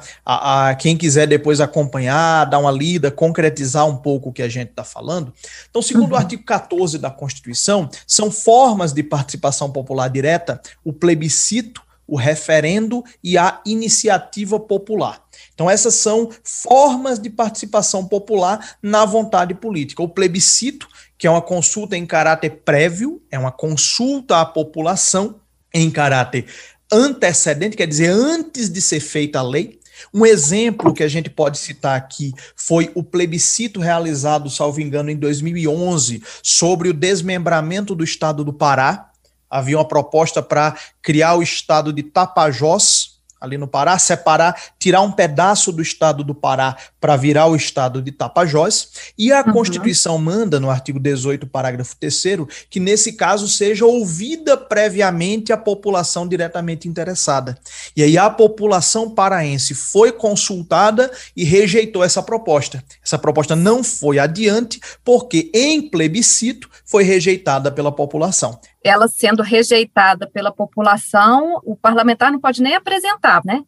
quem 0.78 0.96
quiser 0.96 1.26
depois 1.26 1.60
acompanhar, 1.60 2.44
dar 2.44 2.60
uma 2.60 2.70
lida, 2.70 3.10
concretizar 3.10 3.84
um 3.84 3.96
pouco 3.96 4.28
o 4.28 4.32
que 4.32 4.42
a 4.42 4.48
gente 4.48 4.70
está 4.70 4.84
falando. 4.84 5.32
Então, 5.68 5.82
segundo 5.82 6.10
uhum. 6.10 6.12
o 6.12 6.16
artigo 6.16 6.44
14 6.44 6.98
da 6.98 7.10
Constituição, 7.10 7.90
são 8.06 8.30
formas 8.30 8.92
de 8.92 9.02
participação 9.02 9.72
popular 9.72 10.08
direta 10.08 10.60
o 10.84 10.92
plebiscito, 10.92 11.82
o 12.06 12.16
referendo 12.16 13.04
e 13.22 13.38
a 13.38 13.60
iniciativa 13.64 14.58
popular. 14.60 15.22
Então, 15.54 15.70
essas 15.70 15.94
são 15.94 16.30
formas 16.42 17.18
de 17.18 17.30
participação 17.30 18.06
popular 18.06 18.76
na 18.82 19.04
vontade 19.04 19.54
política. 19.54 20.02
O 20.02 20.08
plebiscito, 20.08 20.88
que 21.16 21.26
é 21.26 21.30
uma 21.30 21.42
consulta 21.42 21.96
em 21.96 22.06
caráter 22.06 22.62
prévio, 22.64 23.22
é 23.30 23.38
uma 23.38 23.52
consulta 23.52 24.40
à 24.40 24.44
população 24.44 25.40
em 25.72 25.90
caráter 25.90 26.46
antecedente, 26.92 27.76
quer 27.76 27.86
dizer, 27.86 28.10
antes 28.10 28.68
de 28.70 28.80
ser 28.80 29.00
feita 29.00 29.40
a 29.40 29.42
lei. 29.42 29.80
Um 30.12 30.26
exemplo 30.26 30.92
que 30.92 31.02
a 31.02 31.08
gente 31.08 31.30
pode 31.30 31.58
citar 31.58 31.96
aqui 31.96 32.32
foi 32.56 32.90
o 32.94 33.02
plebiscito 33.02 33.80
realizado, 33.80 34.50
salvo 34.50 34.80
engano, 34.80 35.10
em 35.10 35.16
2011, 35.16 36.22
sobre 36.42 36.88
o 36.88 36.92
desmembramento 36.92 37.94
do 37.94 38.04
estado 38.04 38.44
do 38.44 38.52
Pará 38.52 39.10
havia 39.50 39.78
uma 39.78 39.86
proposta 39.86 40.42
para 40.42 40.76
criar 41.02 41.34
o 41.34 41.42
estado 41.42 41.92
de 41.92 42.02
Tapajós, 42.02 43.14
ali 43.44 43.58
no 43.58 43.68
Pará, 43.68 43.98
separar, 43.98 44.58
tirar 44.78 45.02
um 45.02 45.12
pedaço 45.12 45.70
do 45.70 45.82
estado 45.82 46.24
do 46.24 46.34
Pará 46.34 46.76
para 47.00 47.14
virar 47.16 47.46
o 47.46 47.54
estado 47.54 48.00
de 48.00 48.10
Tapajós, 48.10 48.88
e 49.18 49.30
a 49.30 49.44
uhum. 49.44 49.52
Constituição 49.52 50.16
manda, 50.18 50.58
no 50.58 50.70
artigo 50.70 50.98
18, 50.98 51.46
parágrafo 51.46 51.94
3 51.96 52.24
que 52.70 52.80
nesse 52.80 53.12
caso 53.12 53.46
seja 53.46 53.84
ouvida 53.84 54.56
previamente 54.56 55.52
a 55.52 55.56
população 55.56 56.26
diretamente 56.26 56.88
interessada. 56.88 57.58
E 57.94 58.02
aí 58.02 58.16
a 58.16 58.30
população 58.30 59.10
paraense 59.10 59.74
foi 59.74 60.10
consultada 60.10 61.10
e 61.36 61.44
rejeitou 61.44 62.02
essa 62.02 62.22
proposta. 62.22 62.82
Essa 63.04 63.18
proposta 63.18 63.54
não 63.54 63.84
foi 63.84 64.18
adiante, 64.18 64.80
porque 65.04 65.50
em 65.52 65.82
plebiscito 65.82 66.70
foi 66.84 67.04
rejeitada 67.04 67.70
pela 67.70 67.92
população 67.92 68.58
ela 68.84 69.08
sendo 69.08 69.42
rejeitada 69.42 70.28
pela 70.28 70.52
população, 70.52 71.60
o 71.64 71.74
parlamentar 71.74 72.30
não 72.30 72.38
pode 72.38 72.62
nem 72.62 72.74
apresentar, 72.74 73.40
né? 73.44 73.62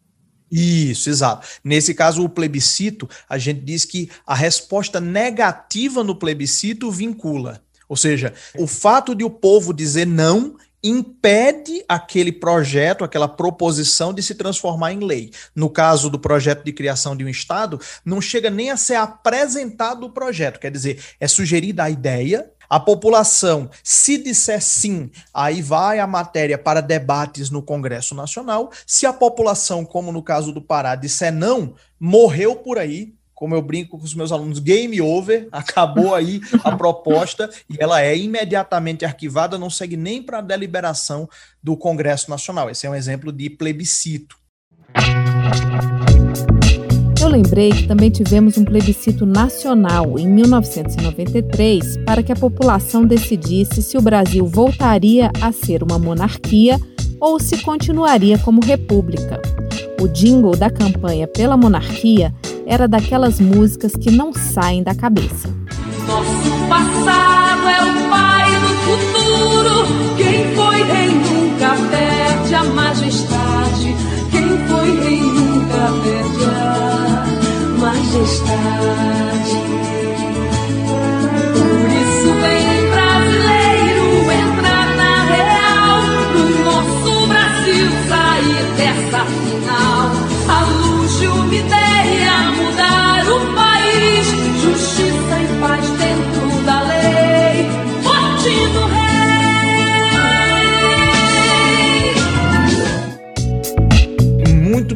Isso, 0.49 1.09
exato. 1.09 1.45
Nesse 1.63 1.93
caso, 1.93 2.23
o 2.23 2.29
plebiscito, 2.29 3.09
a 3.27 3.37
gente 3.37 3.61
diz 3.61 3.83
que 3.83 4.09
a 4.25 4.35
resposta 4.35 5.01
negativa 5.01 6.03
no 6.03 6.15
plebiscito 6.15 6.89
vincula. 6.89 7.61
Ou 7.89 7.97
seja, 7.97 8.33
o 8.57 8.67
fato 8.67 9.15
de 9.15 9.23
o 9.23 9.29
povo 9.29 9.73
dizer 9.73 10.05
não 10.05 10.55
impede 10.83 11.83
aquele 11.87 12.31
projeto, 12.31 13.03
aquela 13.03 13.27
proposição 13.27 14.13
de 14.13 14.21
se 14.21 14.35
transformar 14.35 14.93
em 14.93 14.99
lei. 14.99 15.31
No 15.55 15.69
caso 15.69 16.09
do 16.09 16.19
projeto 16.19 16.63
de 16.63 16.71
criação 16.71 17.15
de 17.15 17.25
um 17.25 17.29
Estado, 17.29 17.79
não 18.05 18.21
chega 18.21 18.49
nem 18.49 18.69
a 18.69 18.77
ser 18.77 18.95
apresentado 18.95 20.05
o 20.05 20.11
projeto, 20.11 20.59
quer 20.59 20.71
dizer, 20.71 21.03
é 21.19 21.27
sugerida 21.27 21.83
a 21.83 21.89
ideia, 21.89 22.49
a 22.69 22.79
população, 22.79 23.69
se 23.83 24.17
disser 24.17 24.61
sim, 24.61 25.09
aí 25.33 25.61
vai 25.61 25.99
a 25.99 26.07
matéria 26.07 26.57
para 26.57 26.81
debates 26.81 27.49
no 27.49 27.61
Congresso 27.61 28.13
Nacional. 28.13 28.71
Se 28.85 29.05
a 29.05 29.13
população, 29.13 29.85
como 29.85 30.11
no 30.11 30.21
caso 30.21 30.51
do 30.51 30.61
Pará, 30.61 30.95
disser 30.95 31.31
não, 31.31 31.73
morreu 31.99 32.55
por 32.55 32.77
aí. 32.77 33.15
Como 33.33 33.53
eu 33.53 33.61
brinco 33.61 33.99
com 33.99 34.03
os 34.03 34.15
meus 34.15 34.31
alunos, 34.31 34.57
game 34.57 34.99
over, 34.99 35.47
acabou 35.53 36.15
aí 36.15 36.41
a 36.63 36.75
proposta 36.75 37.47
e 37.69 37.75
ela 37.79 38.01
é 38.01 38.17
imediatamente 38.17 39.05
arquivada, 39.05 39.59
não 39.59 39.69
segue 39.69 39.95
nem 39.95 40.23
para 40.23 40.39
a 40.39 40.41
deliberação 40.41 41.29
do 41.61 41.77
Congresso 41.77 42.31
Nacional. 42.31 42.69
Esse 42.69 42.87
é 42.87 42.89
um 42.89 42.95
exemplo 42.95 43.31
de 43.31 43.49
plebiscito. 43.49 44.35
Eu 47.27 47.31
lembrei 47.31 47.71
que 47.73 47.85
também 47.85 48.09
tivemos 48.09 48.57
um 48.57 48.63
plebiscito 48.63 49.25
nacional 49.25 50.17
em 50.17 50.25
1993 50.25 51.97
para 52.05 52.23
que 52.23 52.31
a 52.31 52.35
população 52.37 53.05
decidisse 53.05 53.81
se 53.81 53.97
o 53.97 54.01
Brasil 54.01 54.47
voltaria 54.47 55.29
a 55.41 55.51
ser 55.51 55.83
uma 55.83 55.99
monarquia 55.99 56.79
ou 57.19 57.37
se 57.37 57.57
continuaria 57.57 58.37
como 58.37 58.63
república. 58.63 59.41
O 60.01 60.07
jingle 60.07 60.55
da 60.55 60.69
campanha 60.69 61.27
pela 61.27 61.57
monarquia 61.57 62.33
era 62.65 62.87
daquelas 62.87 63.41
músicas 63.41 63.91
que 63.91 64.09
não 64.09 64.31
saem 64.31 64.81
da 64.81 64.95
cabeça. 64.95 65.49
Nosso 66.07 66.69
passado 66.69 67.67
é 67.67 67.83
o 67.83 68.09
pai 68.09 68.51
do 68.61 68.69
futuro. 68.85 70.15
Quem 70.15 70.55
foi 70.55 70.81
rei 70.83 71.26
majestade. 78.17 79.86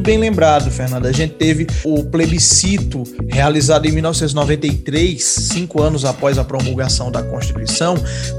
Bem 0.02 0.18
lembrado, 0.18 0.68
Fernanda. 0.68 1.08
A 1.08 1.12
gente 1.12 1.34
teve 1.34 1.66
o 1.84 2.02
plebiscito 2.04 3.04
realizado 3.28 3.86
em 3.86 3.92
1993, 3.92 5.22
cinco 5.22 5.80
anos 5.80 6.04
após 6.04 6.38
a 6.38 6.44
promulgação 6.44 7.10
da 7.10 7.22
Constituição, 7.22 7.94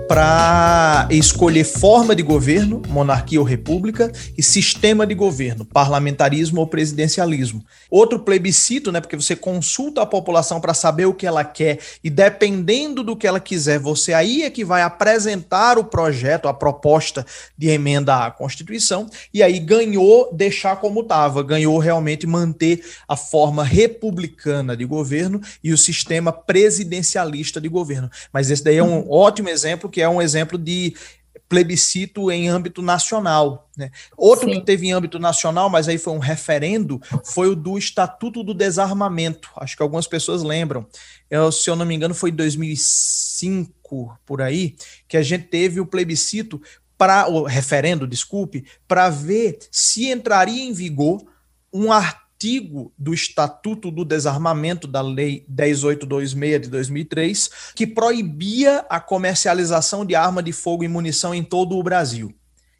para 0.08 1.08
escolher 1.10 1.64
forma 1.64 2.14
de 2.14 2.22
governo, 2.22 2.82
monarquia 2.90 3.40
ou 3.40 3.46
república, 3.46 4.12
e 4.38 4.44
sistema 4.44 5.08
de 5.08 5.16
governo, 5.16 5.64
parlamentarismo 5.64 6.60
ou 6.60 6.68
presidencialismo. 6.68 7.64
Outro 7.90 8.20
plebiscito, 8.20 8.92
né, 8.92 9.00
porque 9.00 9.16
você 9.16 9.36
consulta 9.36 10.02
a 10.02 10.06
população 10.06 10.60
para 10.60 10.74
saber 10.74 11.06
o 11.06 11.14
que 11.14 11.26
ela 11.26 11.46
quer 11.46 11.80
e 12.04 12.10
dependendo 12.10 13.04
do 13.04 13.16
que 13.16 13.26
ela 13.26 13.40
quiser, 13.40 13.80
você 13.80 14.14
aí 14.14 14.44
é 14.44 14.50
que 14.50 14.66
vai 14.66 14.82
apresentar 14.82 15.78
o 15.78 15.86
projeto, 15.86 16.50
a 16.50 16.54
proposta 16.54 17.26
de 17.58 17.70
emenda 17.70 18.26
à 18.26 18.32
Constituição, 18.32 19.08
e 19.34 19.42
aí 19.42 19.60
ganhou 19.60 20.30
deixar 20.34 20.76
como 20.76 21.02
estava 21.02 21.42
ganhou 21.54 21.78
realmente 21.78 22.26
manter 22.26 22.84
a 23.08 23.16
forma 23.16 23.64
republicana 23.64 24.76
de 24.76 24.86
governo 24.86 25.40
e 25.64 25.72
o 25.72 25.78
sistema 25.78 26.32
presidencialista 26.32 27.62
de 27.62 27.70
governo. 27.70 28.10
Mas 28.32 28.50
esse 28.50 28.64
daí 28.64 28.78
é 28.78 28.84
um 28.84 29.10
ótimo 29.10 29.50
exemplo, 29.50 29.90
que 29.90 30.02
é 30.02 30.10
um 30.10 30.22
exemplo 30.22 30.58
de 30.58 30.96
plebiscito 31.48 32.32
em 32.32 32.50
âmbito 32.50 32.82
nacional. 32.82 33.70
Né? 33.78 33.92
Outro 34.18 34.50
Sim. 34.50 34.56
que 34.56 34.66
teve 34.66 34.88
em 34.88 34.94
âmbito 34.94 35.20
nacional, 35.20 35.70
mas 35.70 35.88
aí 35.88 36.00
foi 36.00 36.14
um 36.14 36.20
referendo, 36.20 37.00
foi 37.24 37.50
o 37.50 37.56
do 37.56 37.78
Estatuto 37.78 38.44
do 38.44 38.56
Desarmamento. 38.56 39.50
Acho 39.58 39.78
que 39.78 39.84
algumas 39.84 40.08
pessoas 40.08 40.42
lembram. 40.42 40.88
Eu, 41.30 41.52
se 41.52 41.70
eu 41.70 41.76
não 41.76 41.86
me 41.86 41.94
engano, 41.94 42.16
foi 42.16 42.32
em 42.32 42.36
2005, 42.36 44.18
por 44.26 44.42
aí, 44.42 44.76
que 45.08 45.16
a 45.16 45.22
gente 45.22 45.46
teve 45.46 45.80
o 45.80 45.86
plebiscito 45.86 46.60
para 46.98 47.28
o 47.30 47.44
referendo, 47.44 48.08
desculpe, 48.08 48.66
para 48.88 49.10
ver 49.10 49.60
se 49.70 50.10
entraria 50.10 50.64
em 50.64 50.74
vigor 50.74 51.24
um 51.74 51.92
artigo 51.92 52.94
do 52.98 53.14
Estatuto 53.14 53.90
do 53.90 54.06
Desarmamento 54.06 54.88
da 54.88 55.02
Lei 55.02 55.46
10826 55.48 56.62
de 56.62 56.70
2003 56.70 57.50
que 57.74 57.88
proibia 57.88 58.86
a 58.90 59.00
comercialização 59.00 60.06
de 60.06 60.14
arma 60.14 60.44
de 60.44 60.52
fogo 60.52 60.84
e 60.84 60.88
munição 60.88 61.34
em 61.34 61.44
todo 61.44 61.78
o 61.78 61.84
Brasil. 61.84 62.34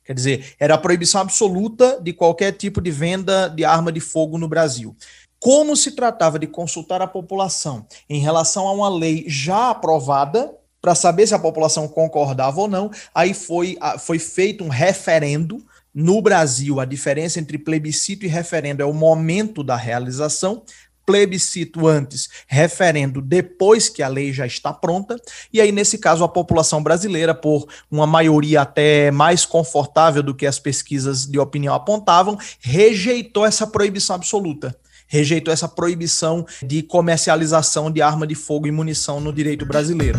Quer 0.06 0.14
dizer, 0.14 0.56
era 0.60 0.76
a 0.76 0.78
proibição 0.78 1.22
absoluta 1.22 2.00
de 2.02 2.12
qualquer 2.12 2.52
tipo 2.52 2.82
de 2.82 2.92
venda 2.92 3.48
de 3.48 3.64
arma 3.64 3.92
de 3.92 4.02
fogo 4.02 4.38
no 4.38 4.50
Brasil. 4.50 4.96
Como 5.40 5.76
se 5.76 5.92
tratava 5.92 6.38
de 6.38 6.48
consultar 6.48 7.02
a 7.02 7.08
população 7.08 7.88
em 8.10 8.20
relação 8.20 8.68
a 8.68 8.74
uma 8.74 8.90
lei 8.90 9.26
já 9.28 9.70
aprovada, 9.70 10.54
para 10.84 10.94
saber 10.94 11.26
se 11.26 11.34
a 11.34 11.40
população 11.40 11.88
concordava 11.88 12.60
ou 12.60 12.68
não. 12.68 12.92
Aí 13.16 13.34
foi, 13.34 13.78
foi 14.00 14.20
feito 14.20 14.66
um 14.66 14.68
referendo. 14.68 15.66
No 15.94 16.24
Brasil, 16.24 16.80
a 16.80 16.86
diferença 16.86 17.40
entre 17.40 17.58
plebiscito 17.58 18.26
e 18.26 18.30
referendo 18.30 18.82
é 18.82 18.86
o 18.86 18.94
momento 18.94 19.64
da 19.64 19.76
realização. 19.76 20.64
Plebiscito 21.06 21.86
antes, 21.86 22.30
referendo 22.48 23.22
depois 23.22 23.90
que 23.90 24.02
a 24.02 24.08
lei 24.08 24.32
já 24.32 24.48
está 24.48 24.72
pronta. 24.74 25.18
E 25.52 25.60
aí, 25.60 25.72
nesse 25.72 25.98
caso, 25.98 26.24
a 26.24 26.30
população 26.30 26.82
brasileira, 26.82 27.36
por 27.36 27.68
uma 27.92 28.08
maioria 28.08 28.62
até 28.62 29.12
mais 29.12 29.46
confortável 29.46 30.24
do 30.24 30.34
que 30.34 30.48
as 30.48 30.60
pesquisas 30.60 31.28
de 31.28 31.38
opinião 31.38 31.76
apontavam, 31.76 32.40
rejeitou 32.60 33.46
essa 33.46 33.68
proibição 33.68 34.16
absoluta 34.16 34.76
rejeitou 35.06 35.54
essa 35.54 35.68
proibição 35.68 36.44
de 36.64 36.82
comercialização 36.82 37.92
de 37.92 38.02
arma 38.02 38.26
de 38.26 38.34
fogo 38.34 38.66
e 38.66 38.72
munição 38.72 39.20
no 39.20 39.32
direito 39.32 39.64
brasileiro. 39.64 40.18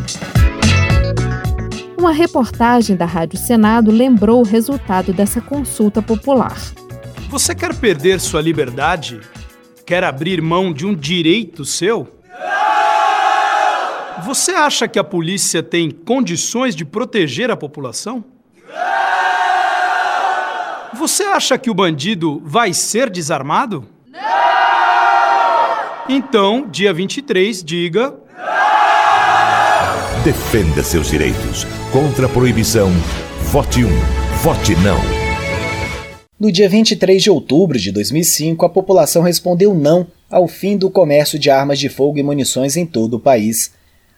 Uma 2.04 2.12
reportagem 2.12 2.94
da 2.96 3.06
Rádio 3.06 3.38
Senado 3.38 3.90
lembrou 3.90 4.40
o 4.40 4.44
resultado 4.44 5.10
dessa 5.10 5.40
consulta 5.40 6.02
popular. 6.02 6.54
Você 7.30 7.54
quer 7.54 7.74
perder 7.74 8.20
sua 8.20 8.42
liberdade? 8.42 9.22
Quer 9.86 10.04
abrir 10.04 10.42
mão 10.42 10.70
de 10.70 10.84
um 10.84 10.94
direito 10.94 11.64
seu? 11.64 12.06
Não! 12.28 14.22
Você 14.22 14.52
acha 14.52 14.86
que 14.86 14.98
a 14.98 15.02
polícia 15.02 15.62
tem 15.62 15.90
condições 15.90 16.76
de 16.76 16.84
proteger 16.84 17.50
a 17.50 17.56
população? 17.56 18.22
Não! 18.68 18.74
Você 20.98 21.22
acha 21.22 21.56
que 21.56 21.70
o 21.70 21.74
bandido 21.74 22.42
vai 22.44 22.74
ser 22.74 23.08
desarmado? 23.08 23.82
Não! 24.12 24.20
Então, 26.06 26.68
dia 26.70 26.92
23, 26.92 27.64
diga 27.64 28.14
Defenda 30.22 30.82
seus 30.82 31.08
direitos. 31.08 31.66
Contra 31.94 32.26
a 32.26 32.28
proibição, 32.28 32.90
vote 33.52 33.84
1. 33.84 33.88
Vote 34.42 34.74
não. 34.82 34.98
No 36.40 36.50
dia 36.50 36.68
23 36.68 37.22
de 37.22 37.30
outubro 37.30 37.78
de 37.78 37.92
2005, 37.92 38.66
a 38.66 38.68
população 38.68 39.22
respondeu 39.22 39.72
não 39.72 40.04
ao 40.28 40.48
fim 40.48 40.76
do 40.76 40.90
comércio 40.90 41.38
de 41.38 41.50
armas 41.50 41.78
de 41.78 41.88
fogo 41.88 42.18
e 42.18 42.22
munições 42.24 42.76
em 42.76 42.84
todo 42.84 43.14
o 43.14 43.20
país. 43.20 43.70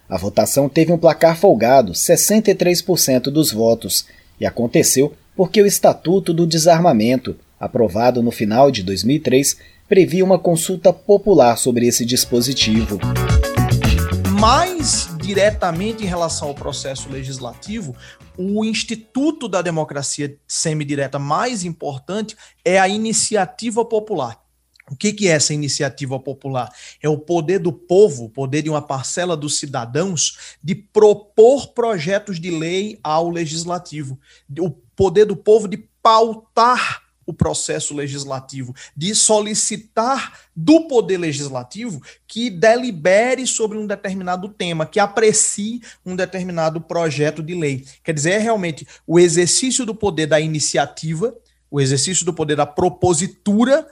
A 0.08 0.16
votação 0.16 0.70
teve 0.70 0.90
um 0.90 0.96
placar 0.96 1.36
folgado, 1.36 1.92
63% 1.92 3.24
dos 3.24 3.52
votos, 3.52 4.06
e 4.40 4.46
aconteceu 4.46 5.12
porque 5.36 5.60
o 5.60 5.66
Estatuto 5.66 6.32
do 6.32 6.46
Desarmamento, 6.46 7.36
aprovado 7.60 8.22
no 8.22 8.30
final 8.30 8.70
de 8.70 8.82
2003, 8.82 9.54
previa 9.86 10.24
uma 10.24 10.38
consulta 10.38 10.94
popular 10.94 11.58
sobre 11.58 11.86
esse 11.86 12.06
dispositivo. 12.06 12.98
Mais 14.40 15.14
diretamente 15.26 16.04
em 16.04 16.06
relação 16.06 16.46
ao 16.46 16.54
processo 16.54 17.08
legislativo, 17.08 17.96
o 18.38 18.64
instituto 18.64 19.48
da 19.48 19.60
democracia 19.60 20.38
semidireta 20.46 21.18
mais 21.18 21.64
importante 21.64 22.36
é 22.64 22.78
a 22.78 22.88
iniciativa 22.88 23.84
popular. 23.84 24.40
O 24.88 24.94
que, 24.94 25.26
é 25.26 25.32
essa 25.32 25.52
iniciativa 25.52 26.16
popular? 26.20 26.72
É 27.02 27.08
o 27.08 27.18
poder 27.18 27.58
do 27.58 27.72
povo, 27.72 28.26
o 28.26 28.30
poder 28.30 28.62
de 28.62 28.70
uma 28.70 28.80
parcela 28.80 29.36
dos 29.36 29.58
cidadãos, 29.58 30.56
de 30.62 30.76
propor 30.76 31.72
projetos 31.72 32.38
de 32.38 32.52
lei 32.52 32.96
ao 33.02 33.28
legislativo. 33.28 34.16
O 34.60 34.70
poder 34.70 35.24
do 35.24 35.36
povo 35.36 35.66
de 35.66 35.76
pautar 36.00 37.05
o 37.26 37.32
processo 37.34 37.94
legislativo, 37.94 38.74
de 38.96 39.14
solicitar 39.14 40.40
do 40.54 40.86
poder 40.86 41.18
legislativo 41.18 42.00
que 42.26 42.48
delibere 42.48 43.46
sobre 43.46 43.76
um 43.76 43.86
determinado 43.86 44.48
tema, 44.48 44.86
que 44.86 45.00
aprecie 45.00 45.82
um 46.04 46.14
determinado 46.14 46.80
projeto 46.80 47.42
de 47.42 47.54
lei. 47.54 47.84
Quer 48.04 48.12
dizer, 48.12 48.30
é 48.32 48.38
realmente 48.38 48.86
o 49.06 49.18
exercício 49.18 49.84
do 49.84 49.94
poder 49.94 50.26
da 50.26 50.40
iniciativa, 50.40 51.34
o 51.70 51.80
exercício 51.80 52.24
do 52.24 52.32
poder 52.32 52.56
da 52.56 52.66
propositura 52.66 53.86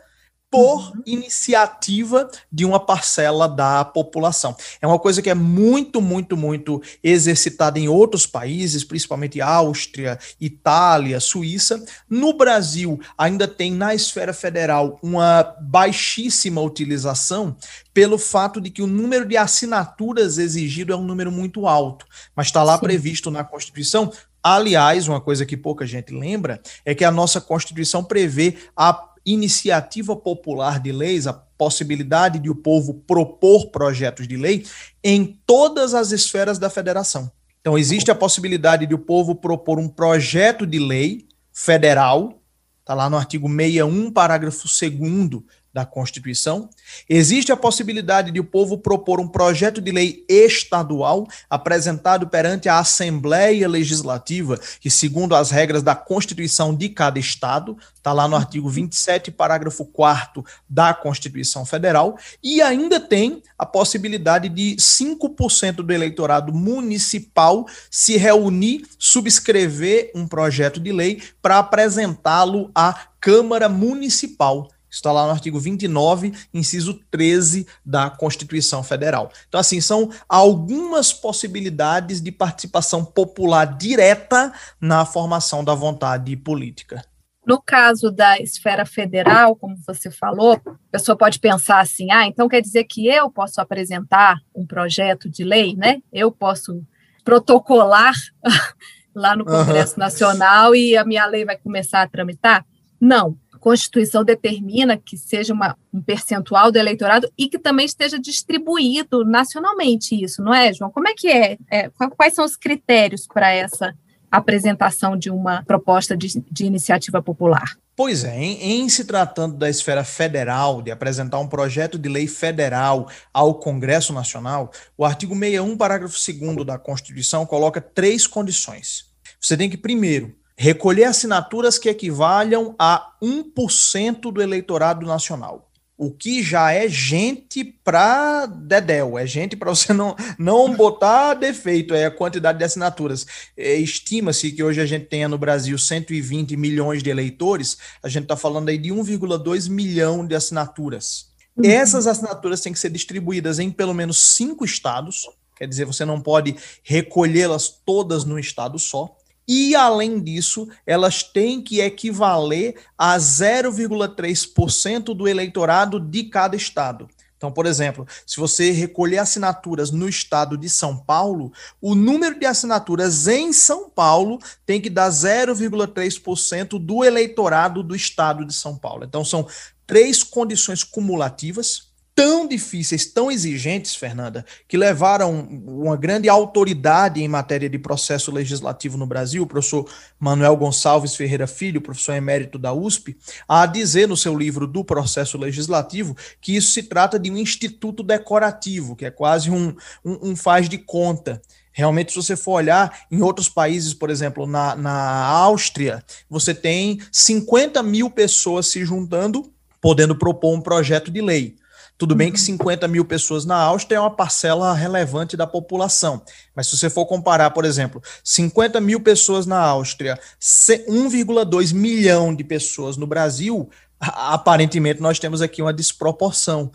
por 0.54 0.92
uhum. 0.92 1.02
iniciativa 1.04 2.30
de 2.50 2.64
uma 2.64 2.78
parcela 2.78 3.48
da 3.48 3.84
população. 3.84 4.54
É 4.80 4.86
uma 4.86 5.00
coisa 5.00 5.20
que 5.20 5.28
é 5.28 5.34
muito, 5.34 6.00
muito, 6.00 6.36
muito 6.36 6.80
exercitada 7.02 7.76
em 7.76 7.88
outros 7.88 8.24
países, 8.24 8.84
principalmente 8.84 9.40
Áustria, 9.40 10.16
Itália, 10.40 11.18
Suíça. 11.18 11.84
No 12.08 12.34
Brasil, 12.34 13.00
ainda 13.18 13.48
tem 13.48 13.72
na 13.72 13.96
esfera 13.96 14.32
federal 14.32 14.96
uma 15.02 15.42
baixíssima 15.60 16.60
utilização 16.60 17.56
pelo 17.92 18.16
fato 18.16 18.60
de 18.60 18.70
que 18.70 18.80
o 18.80 18.86
número 18.86 19.26
de 19.26 19.36
assinaturas 19.36 20.38
exigido 20.38 20.92
é 20.92 20.96
um 20.96 21.04
número 21.04 21.32
muito 21.32 21.66
alto, 21.66 22.06
mas 22.36 22.46
está 22.46 22.62
lá 22.62 22.74
Sim. 22.74 22.82
previsto 22.82 23.28
na 23.28 23.42
Constituição 23.42 24.12
Aliás, 24.46 25.08
uma 25.08 25.22
coisa 25.22 25.46
que 25.46 25.56
pouca 25.56 25.86
gente 25.86 26.12
lembra 26.12 26.60
é 26.84 26.94
que 26.94 27.02
a 27.02 27.10
nossa 27.10 27.40
Constituição 27.40 28.04
prevê 28.04 28.58
a 28.76 29.13
iniciativa 29.24 30.14
popular 30.14 30.80
de 30.80 30.92
leis, 30.92 31.26
a 31.26 31.32
possibilidade 31.32 32.38
de 32.38 32.50
o 32.50 32.54
povo 32.54 32.94
propor 32.94 33.68
projetos 33.68 34.28
de 34.28 34.37
lei 34.37 34.66
em 35.02 35.38
todas 35.46 35.94
as 35.94 36.12
esferas 36.12 36.58
da 36.58 36.68
federação. 36.68 37.30
Então, 37.60 37.78
existe 37.78 38.10
a 38.10 38.14
possibilidade 38.14 38.87
de 38.87 38.94
o 38.94 38.98
povo 38.98 39.34
propor 39.34 39.78
um 39.78 39.88
projeto 39.88 40.66
de 40.66 40.78
lei 40.78 41.26
federal, 41.52 42.42
está 42.80 42.92
lá 42.92 43.08
no 43.08 43.16
artigo 43.16 43.48
61, 43.48 44.10
parágrafo 44.10 44.64
2 44.68 45.42
da 45.74 45.84
Constituição, 45.84 46.70
existe 47.08 47.50
a 47.50 47.56
possibilidade 47.56 48.30
de 48.30 48.38
o 48.38 48.44
povo 48.44 48.78
propor 48.78 49.18
um 49.18 49.26
projeto 49.26 49.80
de 49.80 49.90
lei 49.90 50.24
estadual 50.28 51.26
apresentado 51.50 52.28
perante 52.28 52.68
a 52.68 52.78
Assembleia 52.78 53.68
Legislativa, 53.68 54.56
que, 54.80 54.88
segundo 54.88 55.34
as 55.34 55.50
regras 55.50 55.82
da 55.82 55.96
Constituição 55.96 56.72
de 56.72 56.88
cada 56.90 57.18
Estado, 57.18 57.76
está 57.96 58.12
lá 58.12 58.28
no 58.28 58.37
artigo 58.37 58.70
27, 58.70 59.32
parágrafo 59.32 59.84
4 59.84 60.44
da 60.68 60.94
Constituição 60.94 61.66
Federal, 61.66 62.16
e 62.40 62.62
ainda 62.62 63.00
tem 63.00 63.42
a 63.58 63.66
possibilidade 63.66 64.48
de 64.48 64.76
5% 64.76 65.76
do 65.76 65.92
eleitorado 65.92 66.54
municipal 66.54 67.66
se 67.90 68.16
reunir, 68.16 68.87
subscrever 68.96 70.12
um 70.14 70.28
projeto 70.28 70.78
de 70.78 70.92
lei 70.92 71.20
para 71.42 71.58
apresentá-lo 71.58 72.70
à 72.72 73.08
Câmara 73.20 73.68
Municipal 73.68 74.68
Está 74.94 75.11
lá 75.11 75.26
no 75.26 75.33
artigo 75.33 75.59
29, 75.59 76.33
inciso 76.52 76.94
13 77.11 77.66
da 77.85 78.09
Constituição 78.09 78.83
Federal. 78.83 79.30
Então, 79.48 79.61
assim, 79.61 79.80
são 79.80 80.11
algumas 80.28 81.12
possibilidades 81.12 82.20
de 82.20 82.30
participação 82.30 83.04
popular 83.04 83.64
direta 83.76 84.52
na 84.80 85.04
formação 85.04 85.64
da 85.64 85.74
vontade 85.74 86.37
política. 86.37 87.04
No 87.46 87.61
caso 87.61 88.11
da 88.11 88.38
esfera 88.38 88.87
federal, 88.87 89.54
como 89.54 89.76
você 89.87 90.11
falou, 90.11 90.54
a 90.64 90.76
pessoa 90.92 91.16
pode 91.16 91.38
pensar 91.38 91.80
assim: 91.80 92.11
ah, 92.11 92.26
então 92.26 92.48
quer 92.48 92.62
dizer 92.62 92.85
que 92.85 93.07
eu 93.07 93.30
posso 93.30 93.61
apresentar 93.61 94.38
um 94.54 94.66
projeto 94.66 95.28
de 95.28 95.44
lei, 95.44 95.76
né? 95.76 96.00
Eu 96.11 96.33
posso 96.33 96.83
protocolar 97.22 98.14
lá 99.14 99.37
no 99.37 99.44
Congresso 99.44 99.94
uhum. 99.94 99.98
Nacional 100.00 100.74
e 100.74 100.96
a 100.96 101.04
minha 101.04 101.26
lei 101.26 101.44
vai 101.44 101.59
começar 101.59 102.02
a 102.02 102.09
tramitar? 102.09 102.64
Não. 103.00 103.37
Constituição 103.64 104.22
determina 104.22 104.98
que 104.98 105.16
seja 105.16 105.55
uma, 105.55 105.74
um 105.90 106.03
percentual 106.03 106.70
do 106.70 106.77
eleitorado 106.77 107.33
e 107.37 107.48
que 107.48 107.59
também 107.59 107.87
esteja 107.87 108.18
distribuído 108.18 109.24
nacionalmente 109.24 110.22
isso, 110.22 110.42
não 110.42 110.53
é, 110.53 110.70
João? 110.70 110.90
Como 110.90 111.09
é 111.09 111.14
que 111.14 111.29
é? 111.29 111.57
é 111.70 111.88
quais 112.14 112.35
são 112.35 112.44
os 112.44 112.57
critérios 112.57 113.27
para 113.27 113.50
essa 113.50 113.94
apresentação 114.31 115.16
de 115.16 115.31
uma 115.31 115.62
proposta 115.62 116.14
de, 116.14 116.44
de 116.53 116.66
iniciativa 116.66 117.22
popular? 117.22 117.74
Pois 117.96 118.22
é, 118.22 118.37
em, 118.37 118.83
em, 118.83 118.88
se 118.90 119.07
tratando 119.07 119.57
da 119.57 119.70
esfera 119.70 120.05
federal, 120.05 120.83
de 120.83 120.90
apresentar 120.90 121.38
um 121.38 121.48
projeto 121.48 121.98
de 121.98 122.11
lei 122.11 122.27
federal 122.27 123.09
ao 123.33 123.55
Congresso 123.55 124.12
Nacional, 124.12 124.70
o 124.94 125.07
artigo 125.07 125.33
61, 125.35 125.74
parágrafo 125.79 126.18
2 126.18 126.66
da 126.66 126.79
Constituição 126.79 127.46
coloca 127.46 127.81
três 127.81 128.27
condições. 128.27 129.07
Você 129.40 129.57
tem 129.57 129.70
que, 129.70 129.79
primeiro, 129.79 130.37
recolher 130.56 131.04
assinaturas 131.04 131.78
que 131.78 131.88
equivalham 131.88 132.74
a 132.78 133.12
1% 133.22 134.32
do 134.32 134.42
eleitorado 134.42 135.06
nacional 135.06 135.70
o 135.96 136.10
que 136.10 136.42
já 136.42 136.72
é 136.72 136.88
gente 136.88 137.64
para 137.64 138.46
dedéu, 138.46 139.16
é 139.16 139.26
gente 139.26 139.56
para 139.56 139.70
você 139.70 139.92
não, 139.92 140.16
não 140.38 140.74
botar 140.74 141.34
defeito, 141.34 141.94
é 141.94 142.06
a 142.06 142.10
quantidade 142.10 142.58
de 142.58 142.64
assinaturas. 142.64 143.26
É, 143.56 143.76
Estima-se 143.76 144.50
que 144.50 144.62
hoje 144.62 144.80
a 144.80 144.86
gente 144.86 145.06
tenha 145.06 145.28
no 145.28 145.38
Brasil 145.38 145.78
120 145.78 146.56
milhões 146.56 147.02
de 147.02 147.10
eleitores, 147.10 147.78
a 148.02 148.08
gente 148.08 148.24
está 148.24 148.36
falando 148.36 148.68
aí 148.68 148.78
de 148.78 148.90
1,2 148.90 149.70
milhão 149.70 150.26
de 150.26 150.34
assinaturas. 150.34 151.32
Uhum. 151.56 151.64
Essas 151.64 152.08
assinaturas 152.08 152.60
têm 152.60 152.72
que 152.72 152.78
ser 152.78 152.90
distribuídas 152.90 153.60
em 153.60 153.70
pelo 153.70 153.94
menos 153.94 154.18
cinco 154.34 154.64
estados, 154.64 155.28
quer 155.56 155.68
dizer, 155.68 155.84
você 155.84 156.04
não 156.04 156.20
pode 156.20 156.56
recolhê-las 156.82 157.68
todas 157.68 158.24
num 158.24 158.38
estado 158.38 158.78
só. 158.80 159.16
E, 159.46 159.74
além 159.74 160.20
disso, 160.20 160.68
elas 160.87 161.22
têm 161.22 161.61
que 161.61 161.80
equivaler 161.80 162.76
a 162.96 163.16
0,3% 163.16 165.14
do 165.14 165.28
eleitorado 165.28 166.00
de 166.00 166.24
cada 166.24 166.57
estado. 166.57 167.09
Então, 167.37 167.52
por 167.52 167.66
exemplo, 167.66 168.07
se 168.26 168.38
você 168.40 168.70
recolher 168.70 169.18
assinaturas 169.18 169.90
no 169.90 170.09
estado 170.09 170.57
de 170.57 170.70
São 170.70 170.96
Paulo, 170.96 171.52
o 171.78 171.94
número 171.94 172.38
de 172.38 172.46
assinaturas 172.46 173.26
em 173.28 173.52
São 173.52 173.90
Paulo 173.90 174.38
tem 174.64 174.80
que 174.80 174.88
dar 174.88 175.11
0,3% 175.11 176.78
do 176.78 177.04
eleitorado 177.04 177.83
do 177.83 177.94
estado 177.94 178.46
de 178.46 178.54
São 178.54 178.76
Paulo. 178.76 179.04
Então, 179.04 179.22
são 179.22 179.46
três 179.87 180.22
condições 180.22 180.83
cumulativas 180.83 181.92
tão 182.14 182.46
difíceis, 182.46 183.07
tão 183.07 183.31
exigentes, 183.31 183.96
Fernanda, 183.96 184.44
que 184.68 184.77
levaram 184.77 185.33
uma 185.66 185.96
grande 185.96 186.29
autoridade 186.29 187.20
em 187.20 187.27
matéria 187.27 187.68
de 187.68 187.79
processo 187.79 188.31
legislativo 188.31 188.96
no 188.96 189.07
Brasil, 189.07 189.42
o 189.42 189.46
professor 189.46 189.90
Manuel 190.18 190.57
Gonçalves 190.57 191.16
Ferreira 191.16 191.46
Filho, 191.46 191.81
professor 191.81 192.12
emérito 192.12 192.59
da 192.59 192.72
USP, 192.72 193.16
a 193.48 193.66
dizer 193.66 194.07
no 194.07 194.16
seu 194.16 194.37
livro 194.37 194.66
do 194.66 194.85
processo 194.85 195.37
legislativo 195.37 196.16
que 196.40 196.55
isso 196.55 196.72
se 196.72 196.85
trata 196.85 197.18
de 197.18 197.31
um 197.31 197.37
instituto 197.37 198.03
decorativo, 198.03 198.94
que 198.94 199.05
é 199.05 199.11
quase 199.11 199.50
um, 199.50 199.74
um, 200.05 200.31
um 200.31 200.37
faz 200.37 200.68
de 200.68 200.79
conta. 200.79 201.42
Realmente, 201.72 202.12
se 202.12 202.16
você 202.16 202.37
for 202.37 202.53
olhar 202.53 203.00
em 203.11 203.20
outros 203.20 203.48
países, 203.48 203.92
por 203.92 204.09
exemplo, 204.09 204.46
na, 204.46 204.77
na 204.77 205.27
Áustria, 205.27 206.05
você 206.31 206.55
tem 206.55 207.00
50 207.11 207.83
mil 207.83 208.09
pessoas 208.09 208.68
se 208.68 208.85
juntando, 208.85 209.53
podendo 209.81 210.14
propor 210.14 210.55
um 210.55 210.61
projeto 210.61 211.11
de 211.11 211.20
lei. 211.20 211.57
Tudo 211.96 212.14
bem 212.14 212.33
que 212.33 212.40
50 212.40 212.87
uhum. 212.87 212.92
mil 212.92 213.04
pessoas 213.04 213.44
na 213.44 213.57
Áustria 213.57 213.98
é 213.98 214.00
uma 214.00 214.11
parcela 214.11 214.74
relevante 214.74 215.37
da 215.37 215.46
população, 215.46 216.22
mas 216.54 216.66
se 216.66 216.76
você 216.76 216.90
for 216.90 217.07
comparar, 217.07 217.50
por 217.50 217.64
exemplo, 217.64 218.02
50 218.22 218.80
mil 218.80 219.00
pessoas 219.00 219.46
na 219.46 219.59
Áustria, 219.59 220.18
1,2 220.40 221.72
milhão 221.72 222.35
de 222.35 222.42
pessoas 222.42 222.96
no 222.96 223.07
Brasil, 223.07 223.70
aparentemente 224.00 225.00
nós 225.00 225.20
temos 225.20 225.40
aqui 225.40 225.62
uma 225.62 225.72
desproporção. 225.72 226.72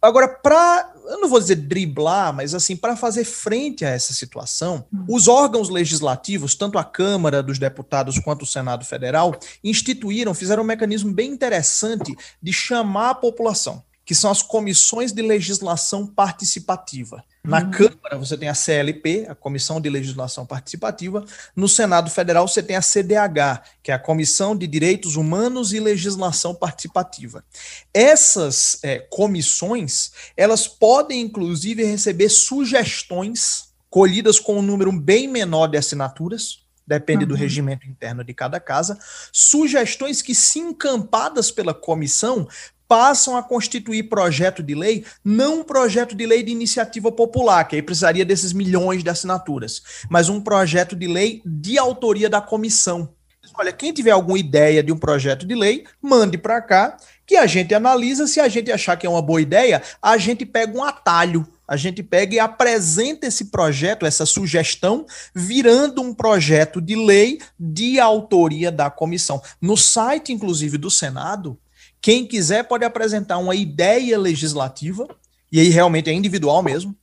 Agora, 0.00 0.26
para, 0.26 0.90
eu 1.10 1.20
não 1.20 1.28
vou 1.28 1.38
dizer 1.38 1.56
driblar, 1.56 2.32
mas 2.32 2.54
assim, 2.54 2.74
para 2.74 2.96
fazer 2.96 3.24
frente 3.24 3.84
a 3.84 3.90
essa 3.90 4.14
situação, 4.14 4.86
uhum. 4.90 5.04
os 5.06 5.28
órgãos 5.28 5.68
legislativos, 5.68 6.54
tanto 6.54 6.78
a 6.78 6.82
Câmara 6.82 7.42
dos 7.42 7.58
Deputados 7.58 8.18
quanto 8.18 8.42
o 8.42 8.46
Senado 8.46 8.86
Federal, 8.86 9.38
instituíram, 9.62 10.32
fizeram 10.32 10.62
um 10.62 10.66
mecanismo 10.66 11.12
bem 11.12 11.30
interessante 11.30 12.16
de 12.42 12.52
chamar 12.54 13.10
a 13.10 13.14
população 13.14 13.84
que 14.04 14.14
são 14.14 14.30
as 14.30 14.42
comissões 14.42 15.12
de 15.12 15.22
legislação 15.22 16.06
participativa. 16.06 17.24
Na 17.44 17.60
uhum. 17.60 17.70
Câmara 17.72 18.18
você 18.18 18.36
tem 18.36 18.48
a 18.48 18.54
CLP, 18.54 19.26
a 19.28 19.34
Comissão 19.34 19.80
de 19.80 19.90
Legislação 19.90 20.46
Participativa. 20.46 21.24
No 21.56 21.68
Senado 21.68 22.08
Federal 22.08 22.46
você 22.46 22.62
tem 22.62 22.76
a 22.76 22.82
CDH, 22.82 23.62
que 23.82 23.90
é 23.90 23.94
a 23.94 23.98
Comissão 23.98 24.56
de 24.56 24.66
Direitos 24.66 25.16
Humanos 25.16 25.72
e 25.72 25.80
Legislação 25.80 26.54
Participativa. 26.54 27.44
Essas 27.92 28.78
é, 28.84 29.00
comissões, 29.10 30.12
elas 30.36 30.68
podem 30.68 31.20
inclusive 31.20 31.82
receber 31.84 32.28
sugestões 32.28 33.72
colhidas 33.90 34.38
com 34.38 34.58
um 34.58 34.62
número 34.62 34.92
bem 34.92 35.26
menor 35.26 35.66
de 35.66 35.76
assinaturas, 35.76 36.62
depende 36.86 37.24
uhum. 37.24 37.28
do 37.28 37.34
regimento 37.34 37.86
interno 37.86 38.24
de 38.24 38.32
cada 38.32 38.60
casa, 38.60 38.98
sugestões 39.32 40.22
que, 40.22 40.34
se 40.34 40.60
encampadas 40.60 41.50
pela 41.50 41.74
comissão, 41.74 42.48
passam 42.92 43.38
a 43.38 43.42
constituir 43.42 44.02
projeto 44.02 44.62
de 44.62 44.74
lei, 44.74 45.02
não 45.24 45.60
um 45.60 45.64
projeto 45.64 46.14
de 46.14 46.26
lei 46.26 46.42
de 46.42 46.52
iniciativa 46.52 47.10
popular, 47.10 47.64
que 47.64 47.74
aí 47.74 47.80
precisaria 47.80 48.22
desses 48.22 48.52
milhões 48.52 49.02
de 49.02 49.08
assinaturas, 49.08 49.82
mas 50.10 50.28
um 50.28 50.38
projeto 50.38 50.94
de 50.94 51.06
lei 51.06 51.40
de 51.42 51.78
autoria 51.78 52.28
da 52.28 52.38
comissão. 52.38 53.08
Olha, 53.54 53.72
quem 53.72 53.94
tiver 53.94 54.10
alguma 54.10 54.38
ideia 54.38 54.82
de 54.82 54.92
um 54.92 54.98
projeto 54.98 55.46
de 55.46 55.54
lei, 55.54 55.86
mande 56.02 56.36
para 56.36 56.60
cá, 56.60 56.98
que 57.26 57.34
a 57.34 57.46
gente 57.46 57.74
analisa. 57.74 58.26
Se 58.26 58.40
a 58.40 58.46
gente 58.46 58.70
achar 58.70 58.94
que 58.96 59.06
é 59.06 59.10
uma 59.10 59.22
boa 59.22 59.40
ideia, 59.40 59.82
a 60.02 60.18
gente 60.18 60.44
pega 60.44 60.76
um 60.76 60.84
atalho 60.84 61.48
a 61.72 61.76
gente 61.76 62.02
pega 62.02 62.34
e 62.34 62.38
apresenta 62.38 63.26
esse 63.26 63.46
projeto, 63.46 64.04
essa 64.04 64.26
sugestão, 64.26 65.06
virando 65.34 66.02
um 66.02 66.12
projeto 66.12 66.82
de 66.82 66.94
lei 66.94 67.38
de 67.58 67.98
autoria 67.98 68.70
da 68.70 68.90
comissão. 68.90 69.40
No 69.58 69.74
site, 69.74 70.34
inclusive, 70.34 70.76
do 70.76 70.90
Senado, 70.90 71.58
quem 72.02 72.26
quiser 72.26 72.64
pode 72.64 72.84
apresentar 72.84 73.38
uma 73.38 73.54
ideia 73.54 74.18
legislativa, 74.18 75.06
e 75.52 75.60
aí 75.60 75.68
realmente 75.68 76.10
é 76.10 76.12
individual 76.12 76.60
mesmo. 76.60 76.96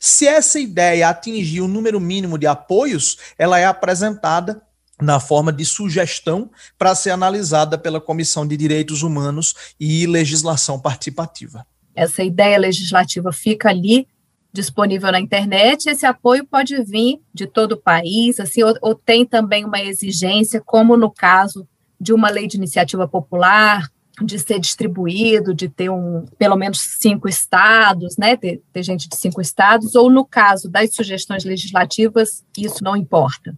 Se 0.00 0.26
essa 0.26 0.58
ideia 0.58 1.08
atingir 1.08 1.60
o 1.60 1.68
número 1.68 2.00
mínimo 2.00 2.36
de 2.36 2.48
apoios, 2.48 3.16
ela 3.38 3.60
é 3.60 3.64
apresentada 3.64 4.60
na 5.00 5.20
forma 5.20 5.52
de 5.52 5.64
sugestão 5.64 6.50
para 6.76 6.96
ser 6.96 7.10
analisada 7.10 7.78
pela 7.78 8.00
Comissão 8.00 8.46
de 8.46 8.56
Direitos 8.56 9.04
Humanos 9.04 9.54
e 9.78 10.04
Legislação 10.06 10.80
Participativa. 10.80 11.64
Essa 11.94 12.24
ideia 12.24 12.58
legislativa 12.58 13.32
fica 13.32 13.68
ali 13.68 14.08
disponível 14.52 15.12
na 15.12 15.20
internet. 15.20 15.88
Esse 15.88 16.04
apoio 16.04 16.44
pode 16.44 16.82
vir 16.82 17.20
de 17.32 17.46
todo 17.46 17.72
o 17.72 17.80
país, 17.80 18.40
assim, 18.40 18.64
ou, 18.64 18.74
ou 18.82 18.94
tem 18.96 19.24
também 19.24 19.64
uma 19.64 19.80
exigência, 19.80 20.60
como 20.60 20.96
no 20.96 21.10
caso 21.10 21.66
de 22.00 22.12
uma 22.12 22.30
lei 22.30 22.46
de 22.46 22.56
iniciativa 22.56 23.06
popular, 23.06 23.88
de 24.24 24.38
ser 24.38 24.58
distribuído, 24.58 25.54
de 25.54 25.68
ter 25.68 25.90
um, 25.90 26.24
pelo 26.38 26.56
menos 26.56 26.80
cinco 26.98 27.28
estados, 27.28 28.16
né, 28.16 28.36
ter, 28.36 28.62
ter 28.72 28.82
gente 28.82 29.08
de 29.08 29.16
cinco 29.16 29.40
estados, 29.40 29.94
ou 29.94 30.10
no 30.10 30.24
caso 30.24 30.68
das 30.68 30.94
sugestões 30.94 31.44
legislativas, 31.44 32.44
isso 32.56 32.82
não 32.82 32.96
importa? 32.96 33.54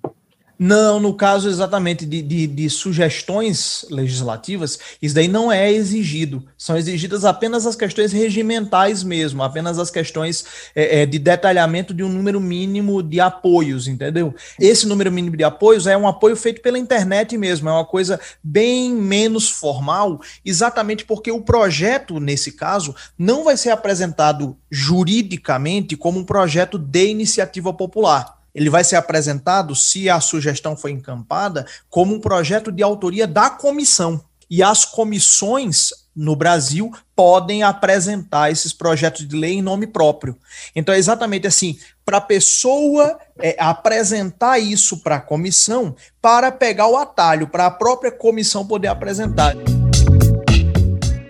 Não, 0.64 1.00
no 1.00 1.12
caso 1.12 1.48
exatamente 1.48 2.06
de, 2.06 2.22
de, 2.22 2.46
de, 2.46 2.70
sugestões 2.70 3.84
legislativas, 3.90 4.78
isso 5.02 5.12
daí 5.12 5.26
não 5.26 5.50
é 5.50 5.72
exigido. 5.72 6.46
São 6.56 6.76
exigidas 6.76 7.24
apenas 7.24 7.66
as 7.66 7.74
questões 7.74 8.12
regimentais 8.12 9.02
mesmo, 9.02 9.42
apenas 9.42 9.76
as 9.76 9.90
questões 9.90 10.44
é, 10.72 11.02
é, 11.02 11.06
de 11.06 11.18
detalhamento 11.18 11.92
de 11.92 12.04
um 12.04 12.08
número 12.08 12.40
mínimo 12.40 13.02
de 13.02 13.18
apoios, 13.18 13.88
entendeu? 13.88 14.32
Esse 14.56 14.86
número 14.86 15.10
mínimo 15.10 15.36
de 15.36 15.42
apoios 15.42 15.88
é 15.88 15.96
um 15.96 16.06
apoio 16.06 16.36
feito 16.36 16.62
pela 16.62 16.78
internet 16.78 17.36
mesmo, 17.36 17.68
é 17.68 17.72
uma 17.72 17.84
coisa 17.84 18.20
bem 18.40 18.92
menos 18.92 19.50
formal, 19.50 20.20
exatamente 20.44 21.04
porque 21.04 21.32
o 21.32 21.42
projeto, 21.42 22.20
nesse 22.20 22.52
caso, 22.52 22.94
não 23.18 23.42
vai 23.42 23.56
ser 23.56 23.70
apresentado 23.70 24.56
juridicamente 24.70 25.96
como 25.96 26.20
um 26.20 26.24
projeto 26.24 26.78
de 26.78 27.08
iniciativa 27.08 27.74
popular 27.74 28.41
ele 28.54 28.70
vai 28.70 28.84
ser 28.84 28.96
apresentado, 28.96 29.74
se 29.74 30.10
a 30.10 30.20
sugestão 30.20 30.76
for 30.76 30.88
encampada, 30.88 31.66
como 31.88 32.14
um 32.14 32.20
projeto 32.20 32.70
de 32.70 32.82
autoria 32.82 33.26
da 33.26 33.50
comissão. 33.50 34.22
E 34.50 34.62
as 34.62 34.84
comissões 34.84 35.90
no 36.14 36.36
Brasil 36.36 36.92
podem 37.16 37.62
apresentar 37.62 38.50
esses 38.50 38.72
projetos 38.72 39.26
de 39.26 39.34
lei 39.34 39.54
em 39.54 39.62
nome 39.62 39.86
próprio. 39.86 40.36
Então, 40.76 40.94
é 40.94 40.98
exatamente 40.98 41.46
assim: 41.46 41.78
para 42.04 42.18
a 42.18 42.20
pessoa 42.20 43.18
é, 43.38 43.56
apresentar 43.58 44.58
isso 44.58 44.98
para 44.98 45.16
a 45.16 45.20
comissão, 45.20 45.96
para 46.20 46.52
pegar 46.52 46.88
o 46.88 46.98
atalho, 46.98 47.48
para 47.48 47.66
a 47.66 47.70
própria 47.70 48.12
comissão 48.12 48.66
poder 48.66 48.88
apresentar. 48.88 49.54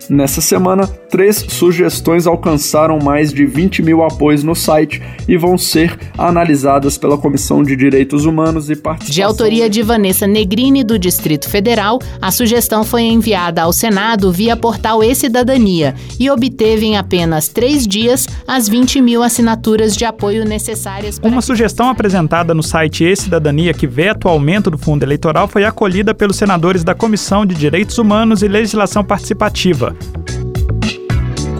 Nessa 0.09 0.41
semana, 0.41 0.85
três 1.09 1.37
sugestões 1.47 2.27
alcançaram 2.27 2.99
mais 2.99 3.31
de 3.31 3.45
20 3.45 3.81
mil 3.81 4.03
apoios 4.03 4.43
no 4.43 4.53
site 4.53 5.01
e 5.27 5.37
vão 5.37 5.57
ser 5.57 5.97
analisadas 6.17 6.97
pela 6.97 7.17
Comissão 7.17 7.63
de 7.63 7.75
Direitos 7.75 8.25
Humanos 8.25 8.69
e 8.69 8.75
Participação. 8.75 9.13
De 9.13 9.21
autoria 9.21 9.69
de 9.69 9.81
Vanessa 9.81 10.27
Negrini, 10.27 10.83
do 10.83 10.99
Distrito 10.99 11.49
Federal, 11.49 11.99
a 12.21 12.31
sugestão 12.31 12.83
foi 12.83 13.03
enviada 13.03 13.61
ao 13.61 13.71
Senado 13.71 14.31
via 14.31 14.57
portal 14.57 15.03
E-Cidadania 15.03 15.95
e 16.19 16.29
obteve 16.29 16.85
em 16.85 16.97
apenas 16.97 17.47
três 17.47 17.87
dias 17.87 18.27
as 18.47 18.67
20 18.67 19.01
mil 19.01 19.23
assinaturas 19.23 19.95
de 19.95 20.03
apoio 20.03 20.43
necessárias. 20.43 21.17
Para... 21.17 21.29
Uma 21.29 21.41
sugestão 21.41 21.89
apresentada 21.89 22.53
no 22.53 22.63
site 22.63 23.05
E-Cidadania 23.05 23.73
que 23.73 23.87
veta 23.87 24.27
o 24.27 24.31
aumento 24.31 24.69
do 24.69 24.77
fundo 24.77 25.03
eleitoral 25.03 25.47
foi 25.47 25.63
acolhida 25.63 26.13
pelos 26.13 26.35
senadores 26.35 26.83
da 26.83 26.93
Comissão 26.93 27.45
de 27.45 27.55
Direitos 27.55 27.97
Humanos 27.97 28.43
e 28.43 28.47
Legislação 28.47 29.03
Participativa 29.03 29.93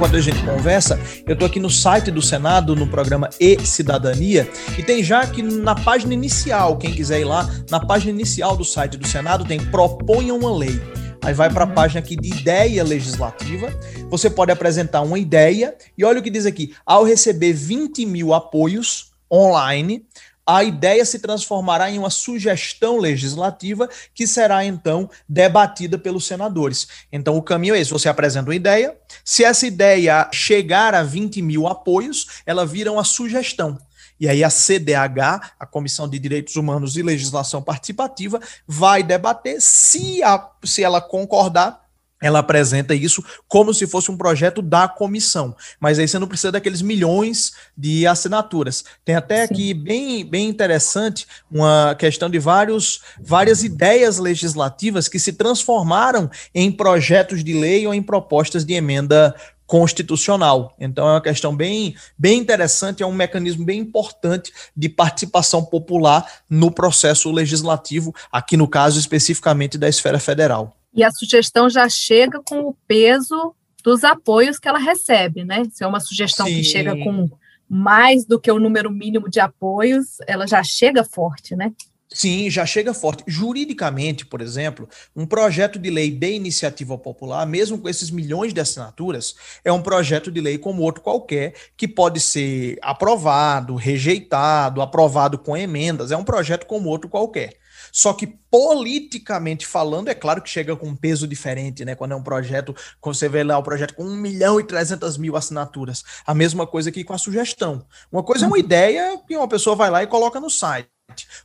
quando 0.03 0.17
a 0.17 0.21
gente 0.21 0.43
conversa, 0.43 0.99
eu 1.25 1.32
estou 1.32 1.45
aqui 1.45 1.62
no 1.62 1.69
site 1.69 2.12
do 2.12 2.21
Senado, 2.21 2.75
no 2.75 2.86
programa 2.86 3.29
E-Cidadania, 3.39 4.49
e 4.77 4.84
tem 4.84 5.01
já 5.01 5.21
aqui 5.21 5.41
na 5.41 5.75
página 5.75 6.13
inicial, 6.13 6.77
quem 6.77 6.91
quiser 6.93 7.21
ir 7.21 7.23
lá, 7.23 7.49
na 7.71 7.79
página 7.79 8.12
inicial 8.12 8.58
do 8.58 8.65
site 8.65 8.97
do 8.97 9.08
Senado 9.08 9.45
tem 9.45 9.60
Proponha 9.60 10.34
uma 10.34 10.53
Lei. 10.53 10.77
Aí 11.23 11.34
vai 11.34 11.49
para 11.49 11.63
a 11.63 11.67
página 11.67 12.01
aqui 12.01 12.17
de 12.17 12.38
ideia 12.38 12.84
legislativa. 12.84 13.73
Você 14.10 14.29
pode 14.29 14.51
apresentar 14.51 15.01
uma 15.03 15.17
ideia 15.17 15.73
e 15.97 16.03
olha 16.03 16.19
o 16.19 16.21
que 16.21 16.29
diz 16.29 16.45
aqui: 16.45 16.75
ao 16.86 17.06
receber 17.06 17.53
20 17.53 18.06
mil 18.06 18.34
apoios 18.34 19.13
online, 19.32 20.06
a 20.45 20.63
ideia 20.63 21.06
se 21.06 21.19
transformará 21.19 21.89
em 21.89 21.97
uma 21.97 22.10
sugestão 22.10 22.97
legislativa 22.97 23.89
que 24.13 24.27
será 24.27 24.65
então 24.65 25.10
debatida 25.27 25.97
pelos 25.97 26.25
senadores. 26.25 26.88
Então, 27.12 27.38
o 27.38 27.41
caminho 27.41 27.75
é 27.75 27.79
esse: 27.79 27.91
você 27.91 28.10
apresenta 28.10 28.49
uma 28.49 28.56
ideia, 28.56 28.97
se 29.23 29.43
essa 29.43 29.65
ideia 29.65 30.29
chegar 30.32 30.93
a 30.93 31.03
20 31.03 31.41
mil 31.41 31.67
apoios, 31.67 32.41
ela 32.45 32.65
vira 32.65 32.91
uma 32.91 33.03
sugestão. 33.03 33.77
E 34.19 34.29
aí 34.29 34.43
a 34.43 34.49
CDH, 34.49 35.53
a 35.60 35.65
Comissão 35.65 36.08
de 36.08 36.19
Direitos 36.19 36.56
Humanos 36.56 36.95
e 36.95 37.01
Legislação 37.01 37.62
Participativa, 37.62 38.39
vai 38.67 39.03
debater 39.03 39.60
se, 39.60 40.23
a, 40.23 40.49
se 40.63 40.84
ela 40.84 41.01
concordar 41.01 41.82
ela 42.23 42.39
apresenta 42.39 42.95
isso 42.95 43.21
como 43.49 43.73
se 43.73 43.86
fosse 43.86 44.09
um 44.09 44.15
projeto 44.15 44.62
da 44.62 44.88
comissão. 44.88 45.53
Mas 45.77 45.99
aí 45.99 46.07
você 46.07 46.17
não 46.17 46.27
precisa 46.27 46.53
daqueles 46.53 46.81
milhões 46.81 47.51
de 47.77 48.07
assinaturas. 48.07 48.86
Tem 49.03 49.13
até 49.13 49.45
Sim. 49.45 49.53
aqui 49.53 49.73
bem, 49.73 50.25
bem 50.25 50.47
interessante 50.47 51.27
uma 51.51 51.93
questão 51.99 52.29
de 52.29 52.39
vários, 52.39 53.01
várias 53.21 53.62
ideias 53.62 54.19
legislativas 54.19 55.09
que 55.09 55.19
se 55.19 55.33
transformaram 55.33 56.31
em 56.55 56.71
projetos 56.71 57.43
de 57.43 57.53
lei 57.53 57.86
ou 57.86 57.93
em 57.93 58.01
propostas 58.01 58.63
de 58.63 58.73
emenda 58.73 59.36
constitucional. 59.67 60.73
Então 60.79 61.05
é 61.05 61.12
uma 61.12 61.21
questão 61.21 61.53
bem, 61.53 61.93
bem 62.17 62.39
interessante, 62.39 63.03
é 63.03 63.05
um 63.05 63.12
mecanismo 63.12 63.65
bem 63.65 63.81
importante 63.81 64.53
de 64.77 64.88
participação 64.88 65.65
popular 65.65 66.25
no 66.49 66.71
processo 66.71 67.29
legislativo, 67.31 68.15
aqui 68.31 68.55
no 68.55 68.67
caso 68.67 68.97
especificamente 68.97 69.77
da 69.77 69.89
esfera 69.89 70.19
federal 70.19 70.77
e 70.93 71.03
a 71.03 71.12
sugestão 71.12 71.69
já 71.69 71.88
chega 71.89 72.41
com 72.45 72.60
o 72.62 72.75
peso 72.88 73.56
dos 73.84 74.03
apoios 74.03 74.60
que 74.60 74.67
ela 74.67 74.79
recebe, 74.79 75.43
né? 75.43 75.63
Se 75.71 75.84
é 75.84 75.88
uma 75.88 75.99
sugestão 75.99 76.45
Sim. 76.45 76.56
que 76.56 76.63
chega 76.63 76.95
com 76.95 77.29
mais 77.69 78.25
do 78.25 78.39
que 78.39 78.51
o 78.51 78.60
número 78.60 78.91
mínimo 78.91 79.29
de 79.29 79.39
apoios, 79.39 80.17
ela 80.27 80.45
já 80.45 80.63
chega 80.63 81.03
forte, 81.03 81.56
né? 81.56 81.73
Sim, 82.13 82.47
já 82.49 82.63
chega 82.63 82.93
forte. 82.93 83.23
Juridicamente, 83.25 84.25
por 84.25 84.39
exemplo, 84.39 84.88
um 85.15 85.25
projeto 85.25 85.79
de 85.79 85.89
lei 85.89 86.12
de 86.12 86.32
iniciativa 86.32 86.95
popular, 86.95 87.45
mesmo 87.47 87.79
com 87.79 87.89
esses 87.89 88.12
milhões 88.12 88.53
de 88.53 88.62
assinaturas, 88.62 89.36
é 89.65 89.71
um 89.71 89.82
projeto 89.82 90.32
de 90.32 90.39
lei 90.39 90.60
como 90.60 90.84
outro 90.84 91.01
qualquer, 91.01 91.56
que 91.75 91.88
pode 91.88 92.19
ser 92.19 92.77
aprovado, 92.84 93.75
rejeitado, 93.75 94.82
aprovado 94.82 95.39
com 95.39 95.58
emendas, 95.58 96.12
é 96.12 96.17
um 96.17 96.23
projeto 96.23 96.67
como 96.67 96.88
outro 96.88 97.10
qualquer. 97.10 97.58
Só 97.95 98.12
que 98.12 98.25
politicamente 98.25 99.67
falando, 99.67 100.08
é 100.08 100.15
claro 100.15 100.41
que 100.41 100.49
chega 100.49 100.75
com 100.75 100.88
um 100.88 100.95
peso 100.95 101.27
diferente, 101.27 101.86
né? 101.86 101.93
Quando 101.93 102.13
é 102.13 102.15
um 102.15 102.23
projeto, 102.23 102.75
quando 102.99 103.15
você 103.15 103.29
vê 103.29 103.43
lá 103.43 103.56
o 103.56 103.62
projeto 103.62 103.93
com 103.93 104.03
1 104.03 104.15
milhão 104.15 104.60
e 104.60 104.63
300 104.63 105.15
mil 105.19 105.36
assinaturas. 105.38 106.03
A 106.25 106.34
mesma 106.34 106.65
coisa 106.65 106.89
aqui 106.89 107.03
com 107.03 107.13
a 107.13 107.19
sugestão. 107.19 107.86
Uma 108.12 108.23
coisa 108.23 108.45
é 108.45 108.47
uma 108.47 108.58
ideia 108.58 109.21
que 109.27 109.38
uma 109.38 109.47
pessoa 109.47 109.75
vai 109.75 109.91
lá 109.91 110.01
e 110.01 110.08
coloca 110.08 110.39
no 110.39 110.49
site. 110.49 110.89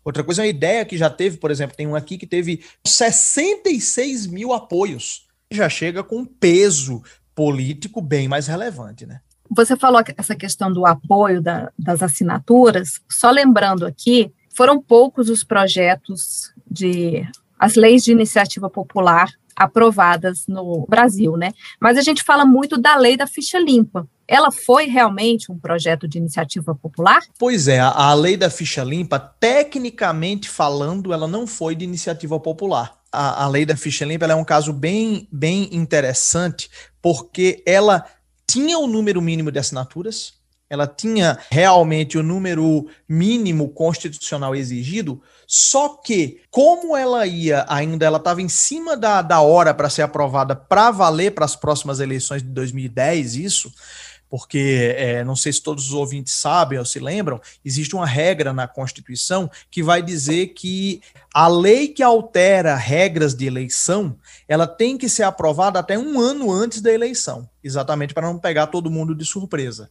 Outra 0.02 0.24
coisa 0.24 0.40
é 0.40 0.44
uma 0.44 0.48
ideia 0.48 0.86
que 0.86 0.96
já 0.96 1.10
teve, 1.10 1.36
por 1.36 1.50
exemplo, 1.50 1.76
tem 1.76 1.86
um 1.86 1.94
aqui 1.94 2.16
que 2.16 2.26
teve 2.26 2.64
66 2.82 4.26
mil 4.26 4.54
apoios. 4.54 5.26
Já 5.50 5.68
chega 5.68 6.02
com 6.02 6.20
um 6.20 6.24
peso 6.24 7.02
político 7.34 8.00
bem 8.00 8.26
mais 8.26 8.46
relevante, 8.46 9.04
né? 9.04 9.20
Você 9.50 9.76
falou 9.76 10.02
essa 10.16 10.34
questão 10.34 10.72
do 10.72 10.86
apoio 10.86 11.42
da, 11.42 11.70
das 11.78 12.02
assinaturas, 12.02 13.00
só 13.06 13.30
lembrando 13.30 13.84
aqui 13.84 14.32
foram 14.58 14.82
poucos 14.82 15.30
os 15.30 15.44
projetos 15.44 16.52
de 16.68 17.24
as 17.56 17.76
leis 17.76 18.02
de 18.02 18.10
iniciativa 18.10 18.68
popular 18.68 19.30
aprovadas 19.54 20.48
no 20.48 20.84
Brasil, 20.88 21.36
né? 21.36 21.52
Mas 21.80 21.96
a 21.96 22.02
gente 22.02 22.24
fala 22.24 22.44
muito 22.44 22.76
da 22.76 22.96
lei 22.96 23.16
da 23.16 23.24
ficha 23.24 23.56
limpa. 23.56 24.08
Ela 24.26 24.50
foi 24.50 24.86
realmente 24.86 25.52
um 25.52 25.56
projeto 25.56 26.08
de 26.08 26.18
iniciativa 26.18 26.74
popular? 26.74 27.22
Pois 27.38 27.68
é, 27.68 27.78
a, 27.78 28.12
lei 28.14 28.36
da 28.36 28.50
ficha 28.50 28.82
limpa, 28.82 29.20
tecnicamente 29.20 30.48
falando, 30.48 31.12
ela 31.12 31.28
não 31.28 31.46
foi 31.46 31.76
de 31.76 31.84
iniciativa 31.84 32.40
popular. 32.40 32.98
A, 33.12 33.44
a 33.44 33.48
lei 33.48 33.64
da 33.64 33.76
ficha 33.76 34.04
limpa 34.04 34.26
é 34.26 34.34
um 34.34 34.44
caso 34.44 34.72
bem, 34.72 35.28
bem 35.30 35.68
interessante, 35.72 36.68
porque 37.00 37.62
ela 37.64 38.04
tinha 38.44 38.76
o 38.76 38.84
um 38.84 38.88
número 38.88 39.22
mínimo 39.22 39.52
de 39.52 39.60
assinaturas, 39.60 40.37
ela 40.70 40.86
tinha 40.86 41.38
realmente 41.50 42.18
o 42.18 42.22
número 42.22 42.86
mínimo 43.08 43.68
constitucional 43.70 44.54
exigido, 44.54 45.20
só 45.46 45.88
que, 45.88 46.42
como 46.50 46.96
ela 46.96 47.26
ia 47.26 47.64
ainda, 47.68 48.04
ela 48.04 48.18
estava 48.18 48.42
em 48.42 48.48
cima 48.48 48.96
da, 48.96 49.22
da 49.22 49.40
hora 49.40 49.72
para 49.72 49.88
ser 49.88 50.02
aprovada 50.02 50.54
para 50.54 50.90
valer 50.90 51.32
para 51.32 51.44
as 51.44 51.56
próximas 51.56 52.00
eleições 52.00 52.42
de 52.42 52.48
2010, 52.50 53.36
isso, 53.36 53.72
porque 54.28 54.94
é, 54.96 55.24
não 55.24 55.34
sei 55.34 55.52
se 55.52 55.62
todos 55.62 55.86
os 55.86 55.94
ouvintes 55.94 56.34
sabem 56.34 56.78
ou 56.78 56.84
se 56.84 56.98
lembram, 56.98 57.40
existe 57.64 57.94
uma 57.94 58.06
regra 58.06 58.52
na 58.52 58.68
Constituição 58.68 59.50
que 59.70 59.82
vai 59.82 60.02
dizer 60.02 60.48
que 60.48 61.00
a 61.32 61.48
lei 61.48 61.88
que 61.88 62.02
altera 62.02 62.74
regras 62.74 63.34
de 63.34 63.46
eleição, 63.46 64.16
ela 64.46 64.66
tem 64.66 64.98
que 64.98 65.08
ser 65.08 65.22
aprovada 65.22 65.78
até 65.78 65.98
um 65.98 66.20
ano 66.20 66.52
antes 66.52 66.82
da 66.82 66.92
eleição, 66.92 67.48
exatamente 67.64 68.12
para 68.12 68.26
não 68.26 68.38
pegar 68.38 68.66
todo 68.66 68.90
mundo 68.90 69.14
de 69.14 69.24
surpresa. 69.24 69.90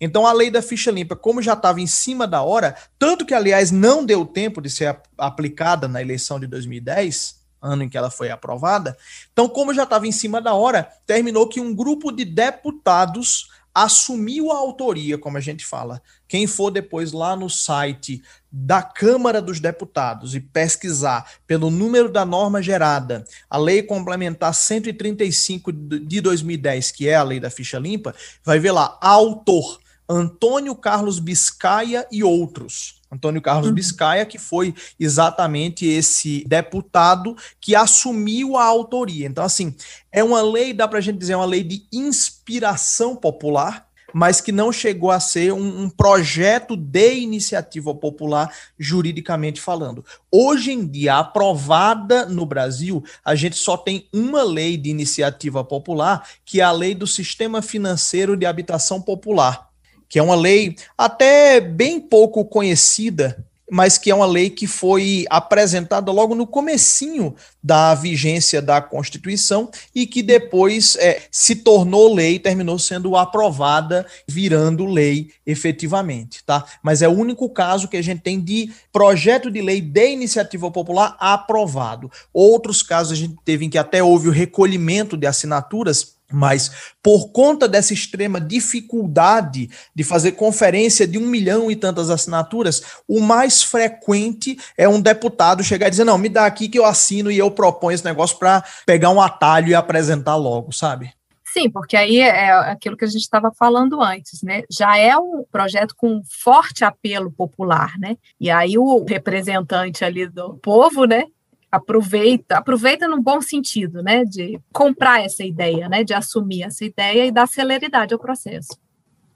Então 0.00 0.26
a 0.26 0.32
lei 0.32 0.50
da 0.50 0.62
ficha 0.62 0.90
limpa, 0.90 1.16
como 1.16 1.42
já 1.42 1.54
estava 1.54 1.80
em 1.80 1.86
cima 1.86 2.26
da 2.26 2.42
hora, 2.42 2.76
tanto 2.98 3.24
que, 3.24 3.34
aliás, 3.34 3.70
não 3.70 4.04
deu 4.04 4.24
tempo 4.24 4.60
de 4.60 4.70
ser 4.70 4.98
aplicada 5.18 5.88
na 5.88 6.00
eleição 6.00 6.38
de 6.38 6.46
2010, 6.46 7.42
ano 7.60 7.84
em 7.84 7.88
que 7.88 7.96
ela 7.96 8.10
foi 8.10 8.30
aprovada, 8.30 8.96
então, 9.32 9.48
como 9.48 9.72
já 9.72 9.84
estava 9.84 10.06
em 10.06 10.12
cima 10.12 10.40
da 10.40 10.54
hora, 10.54 10.88
terminou 11.06 11.48
que 11.48 11.60
um 11.60 11.74
grupo 11.74 12.12
de 12.12 12.24
deputados 12.24 13.48
assumiu 13.74 14.52
a 14.52 14.56
autoria, 14.56 15.18
como 15.18 15.36
a 15.36 15.40
gente 15.40 15.66
fala. 15.66 16.00
Quem 16.28 16.46
for 16.46 16.70
depois 16.70 17.12
lá 17.12 17.34
no 17.34 17.50
site 17.50 18.22
da 18.56 18.80
Câmara 18.80 19.42
dos 19.42 19.58
Deputados 19.58 20.36
e 20.36 20.40
pesquisar 20.40 21.28
pelo 21.44 21.70
número 21.70 22.08
da 22.08 22.24
norma 22.24 22.62
gerada, 22.62 23.24
a 23.50 23.58
Lei 23.58 23.82
Complementar 23.82 24.54
135 24.54 25.72
de 25.72 26.20
2010, 26.20 26.92
que 26.92 27.08
é 27.08 27.16
a 27.16 27.22
Lei 27.24 27.40
da 27.40 27.50
Ficha 27.50 27.80
Limpa, 27.80 28.14
vai 28.44 28.60
ver 28.60 28.70
lá, 28.70 28.96
autor 29.00 29.80
Antônio 30.08 30.76
Carlos 30.76 31.18
Biscaia 31.18 32.06
e 32.12 32.22
outros. 32.22 33.00
Antônio 33.10 33.42
Carlos 33.42 33.68
uhum. 33.68 33.74
Biscaia, 33.74 34.24
que 34.24 34.38
foi 34.38 34.72
exatamente 35.00 35.84
esse 35.84 36.44
deputado 36.46 37.36
que 37.60 37.74
assumiu 37.74 38.56
a 38.56 38.64
autoria. 38.64 39.26
Então, 39.26 39.44
assim, 39.44 39.74
é 40.12 40.22
uma 40.22 40.40
lei, 40.40 40.72
dá 40.72 40.86
para 40.86 40.98
a 40.98 41.02
gente 41.02 41.18
dizer, 41.18 41.32
é 41.32 41.36
uma 41.36 41.44
lei 41.44 41.64
de 41.64 41.86
inspiração 41.92 43.16
popular, 43.16 43.88
mas 44.14 44.40
que 44.40 44.52
não 44.52 44.70
chegou 44.70 45.10
a 45.10 45.18
ser 45.18 45.52
um, 45.52 45.82
um, 45.82 45.90
projeto 45.90 46.76
de 46.76 47.14
iniciativa 47.14 47.92
popular, 47.92 48.54
juridicamente 48.78 49.60
falando. 49.60 50.04
Hoje 50.30 50.70
em 50.70 50.86
dia, 50.86 51.16
aprovada 51.16 52.24
no 52.26 52.46
Brasil, 52.46 53.02
a 53.24 53.34
gente 53.34 53.56
só 53.56 53.76
tem 53.76 54.06
uma 54.12 54.44
lei 54.44 54.76
de 54.76 54.88
iniciativa 54.88 55.64
popular, 55.64 56.28
que 56.44 56.60
é 56.60 56.64
a 56.64 56.70
Lei 56.70 56.94
do 56.94 57.08
Sistema 57.08 57.60
Financeiro 57.60 58.36
de 58.36 58.46
Habitação 58.46 59.02
Popular 59.02 59.68
que 60.06 60.18
é 60.18 60.22
uma 60.22 60.36
lei 60.36 60.76
até 60.96 61.60
bem 61.60 61.98
pouco 61.98 62.44
conhecida, 62.44 63.44
mas 63.70 63.96
que 63.96 64.10
é 64.10 64.14
uma 64.14 64.26
lei 64.26 64.50
que 64.50 64.66
foi 64.66 65.24
apresentada 65.30 66.12
logo 66.12 66.34
no 66.34 66.46
comecinho 66.46 67.34
da 67.62 67.94
vigência 67.94 68.60
da 68.60 68.80
Constituição 68.80 69.70
e 69.94 70.06
que 70.06 70.22
depois 70.22 70.96
é, 70.96 71.22
se 71.30 71.56
tornou 71.56 72.14
lei, 72.14 72.38
terminou 72.38 72.78
sendo 72.78 73.16
aprovada, 73.16 74.06
virando 74.28 74.84
lei 74.84 75.30
efetivamente, 75.46 76.44
tá? 76.44 76.64
Mas 76.82 77.00
é 77.00 77.08
o 77.08 77.12
único 77.12 77.48
caso 77.48 77.88
que 77.88 77.96
a 77.96 78.02
gente 78.02 78.20
tem 78.20 78.40
de 78.40 78.70
projeto 78.92 79.50
de 79.50 79.62
lei 79.62 79.80
de 79.80 80.10
iniciativa 80.10 80.70
popular 80.70 81.16
aprovado. 81.18 82.10
Outros 82.32 82.82
casos 82.82 83.12
a 83.12 83.16
gente 83.16 83.36
teve 83.44 83.64
em 83.64 83.70
que 83.70 83.78
até 83.78 84.02
houve 84.02 84.28
o 84.28 84.32
recolhimento 84.32 85.16
de 85.16 85.26
assinaturas 85.26 86.13
Mas 86.34 86.70
por 87.02 87.30
conta 87.30 87.68
dessa 87.68 87.94
extrema 87.94 88.40
dificuldade 88.40 89.70
de 89.94 90.04
fazer 90.04 90.32
conferência 90.32 91.06
de 91.06 91.18
um 91.18 91.26
milhão 91.26 91.70
e 91.70 91.76
tantas 91.76 92.10
assinaturas, 92.10 92.82
o 93.06 93.20
mais 93.20 93.62
frequente 93.62 94.58
é 94.76 94.88
um 94.88 95.00
deputado 95.00 95.62
chegar 95.62 95.86
e 95.86 95.90
dizer: 95.90 96.04
não, 96.04 96.18
me 96.18 96.28
dá 96.28 96.46
aqui 96.46 96.68
que 96.68 96.78
eu 96.78 96.84
assino 96.84 97.30
e 97.30 97.38
eu 97.38 97.50
proponho 97.50 97.94
esse 97.94 98.04
negócio 98.04 98.38
para 98.38 98.64
pegar 98.84 99.10
um 99.10 99.20
atalho 99.20 99.68
e 99.68 99.74
apresentar 99.74 100.36
logo, 100.36 100.72
sabe? 100.72 101.12
Sim, 101.54 101.70
porque 101.70 101.96
aí 101.96 102.18
é 102.18 102.50
aquilo 102.50 102.96
que 102.96 103.04
a 103.04 103.08
gente 103.08 103.22
estava 103.22 103.52
falando 103.56 104.02
antes, 104.02 104.42
né? 104.42 104.62
Já 104.68 104.98
é 104.98 105.16
um 105.16 105.44
projeto 105.52 105.94
com 105.96 106.20
forte 106.28 106.84
apelo 106.84 107.30
popular, 107.30 107.96
né? 107.96 108.16
E 108.40 108.50
aí 108.50 108.76
o 108.76 109.04
representante 109.04 110.04
ali 110.04 110.26
do 110.26 110.56
povo, 110.56 111.04
né? 111.04 111.26
Aproveita, 111.74 112.58
aproveita 112.58 113.08
no 113.08 113.20
bom 113.20 113.40
sentido, 113.40 114.02
né? 114.02 114.24
De 114.24 114.60
comprar 114.72 115.24
essa 115.24 115.42
ideia, 115.44 115.88
né? 115.88 116.04
De 116.04 116.14
assumir 116.14 116.62
essa 116.62 116.84
ideia 116.84 117.26
e 117.26 117.32
dar 117.32 117.48
celeridade 117.48 118.14
ao 118.14 118.20
processo. 118.20 118.78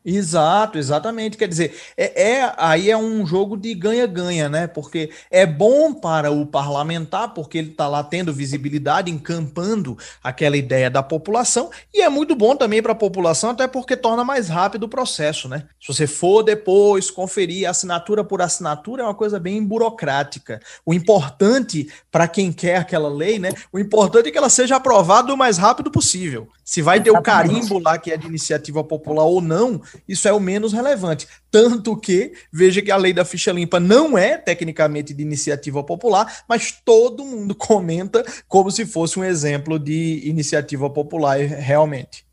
Exato, 0.04 0.78
exatamente. 0.78 1.36
Quer 1.36 1.48
dizer, 1.48 1.74
é, 1.96 2.30
é, 2.30 2.54
aí 2.56 2.90
é 2.90 2.96
um 2.96 3.26
jogo 3.26 3.56
de 3.56 3.74
ganha-ganha, 3.74 4.48
né? 4.48 4.66
Porque 4.66 5.10
é 5.30 5.44
bom 5.44 5.92
para 5.92 6.30
o 6.30 6.46
parlamentar, 6.46 7.34
porque 7.34 7.58
ele 7.58 7.70
está 7.70 7.86
lá 7.88 8.02
tendo 8.02 8.32
visibilidade, 8.32 9.10
encampando 9.10 9.98
aquela 10.22 10.56
ideia 10.56 10.88
da 10.88 11.02
população, 11.02 11.70
e 11.92 12.00
é 12.00 12.08
muito 12.08 12.34
bom 12.34 12.56
também 12.56 12.82
para 12.82 12.92
a 12.92 12.94
população, 12.94 13.50
até 13.50 13.66
porque 13.66 13.96
torna 13.96 14.24
mais 14.24 14.48
rápido 14.48 14.84
o 14.84 14.88
processo, 14.88 15.48
né? 15.48 15.64
Se 15.80 15.92
você 15.92 16.06
for 16.06 16.42
depois 16.42 17.10
conferir 17.10 17.68
assinatura 17.68 18.24
por 18.24 18.40
assinatura, 18.40 19.02
é 19.02 19.06
uma 19.06 19.14
coisa 19.14 19.38
bem 19.38 19.62
burocrática. 19.62 20.60
O 20.86 20.94
importante 20.94 21.88
para 22.10 22.28
quem 22.28 22.52
quer 22.52 22.76
aquela 22.76 23.08
lei, 23.08 23.38
né? 23.38 23.52
O 23.72 23.78
importante 23.78 24.28
é 24.28 24.32
que 24.32 24.38
ela 24.38 24.48
seja 24.48 24.76
aprovada 24.76 25.34
o 25.34 25.36
mais 25.36 25.58
rápido 25.58 25.90
possível. 25.90 26.48
Se 26.64 26.82
vai 26.82 27.02
ter 27.02 27.10
o 27.10 27.22
carimbo 27.22 27.78
lá 27.78 27.98
que 27.98 28.12
é 28.12 28.16
de 28.16 28.26
iniciativa 28.26 28.84
popular 28.84 29.24
ou 29.24 29.40
não, 29.40 29.80
isso 30.06 30.28
é 30.28 30.32
o 30.32 30.40
menos 30.40 30.72
relevante. 30.72 31.26
Tanto 31.50 31.96
que, 31.96 32.32
veja 32.52 32.82
que 32.82 32.90
a 32.90 32.96
lei 32.96 33.12
da 33.12 33.24
ficha 33.24 33.52
limpa 33.52 33.80
não 33.80 34.16
é 34.16 34.36
tecnicamente 34.36 35.14
de 35.14 35.22
iniciativa 35.22 35.82
popular, 35.82 36.44
mas 36.48 36.72
todo 36.84 37.24
mundo 37.24 37.54
comenta 37.56 38.24
como 38.46 38.70
se 38.70 38.84
fosse 38.86 39.18
um 39.18 39.24
exemplo 39.24 39.78
de 39.78 40.22
iniciativa 40.24 40.88
popular 40.90 41.38
realmente. 41.38 42.26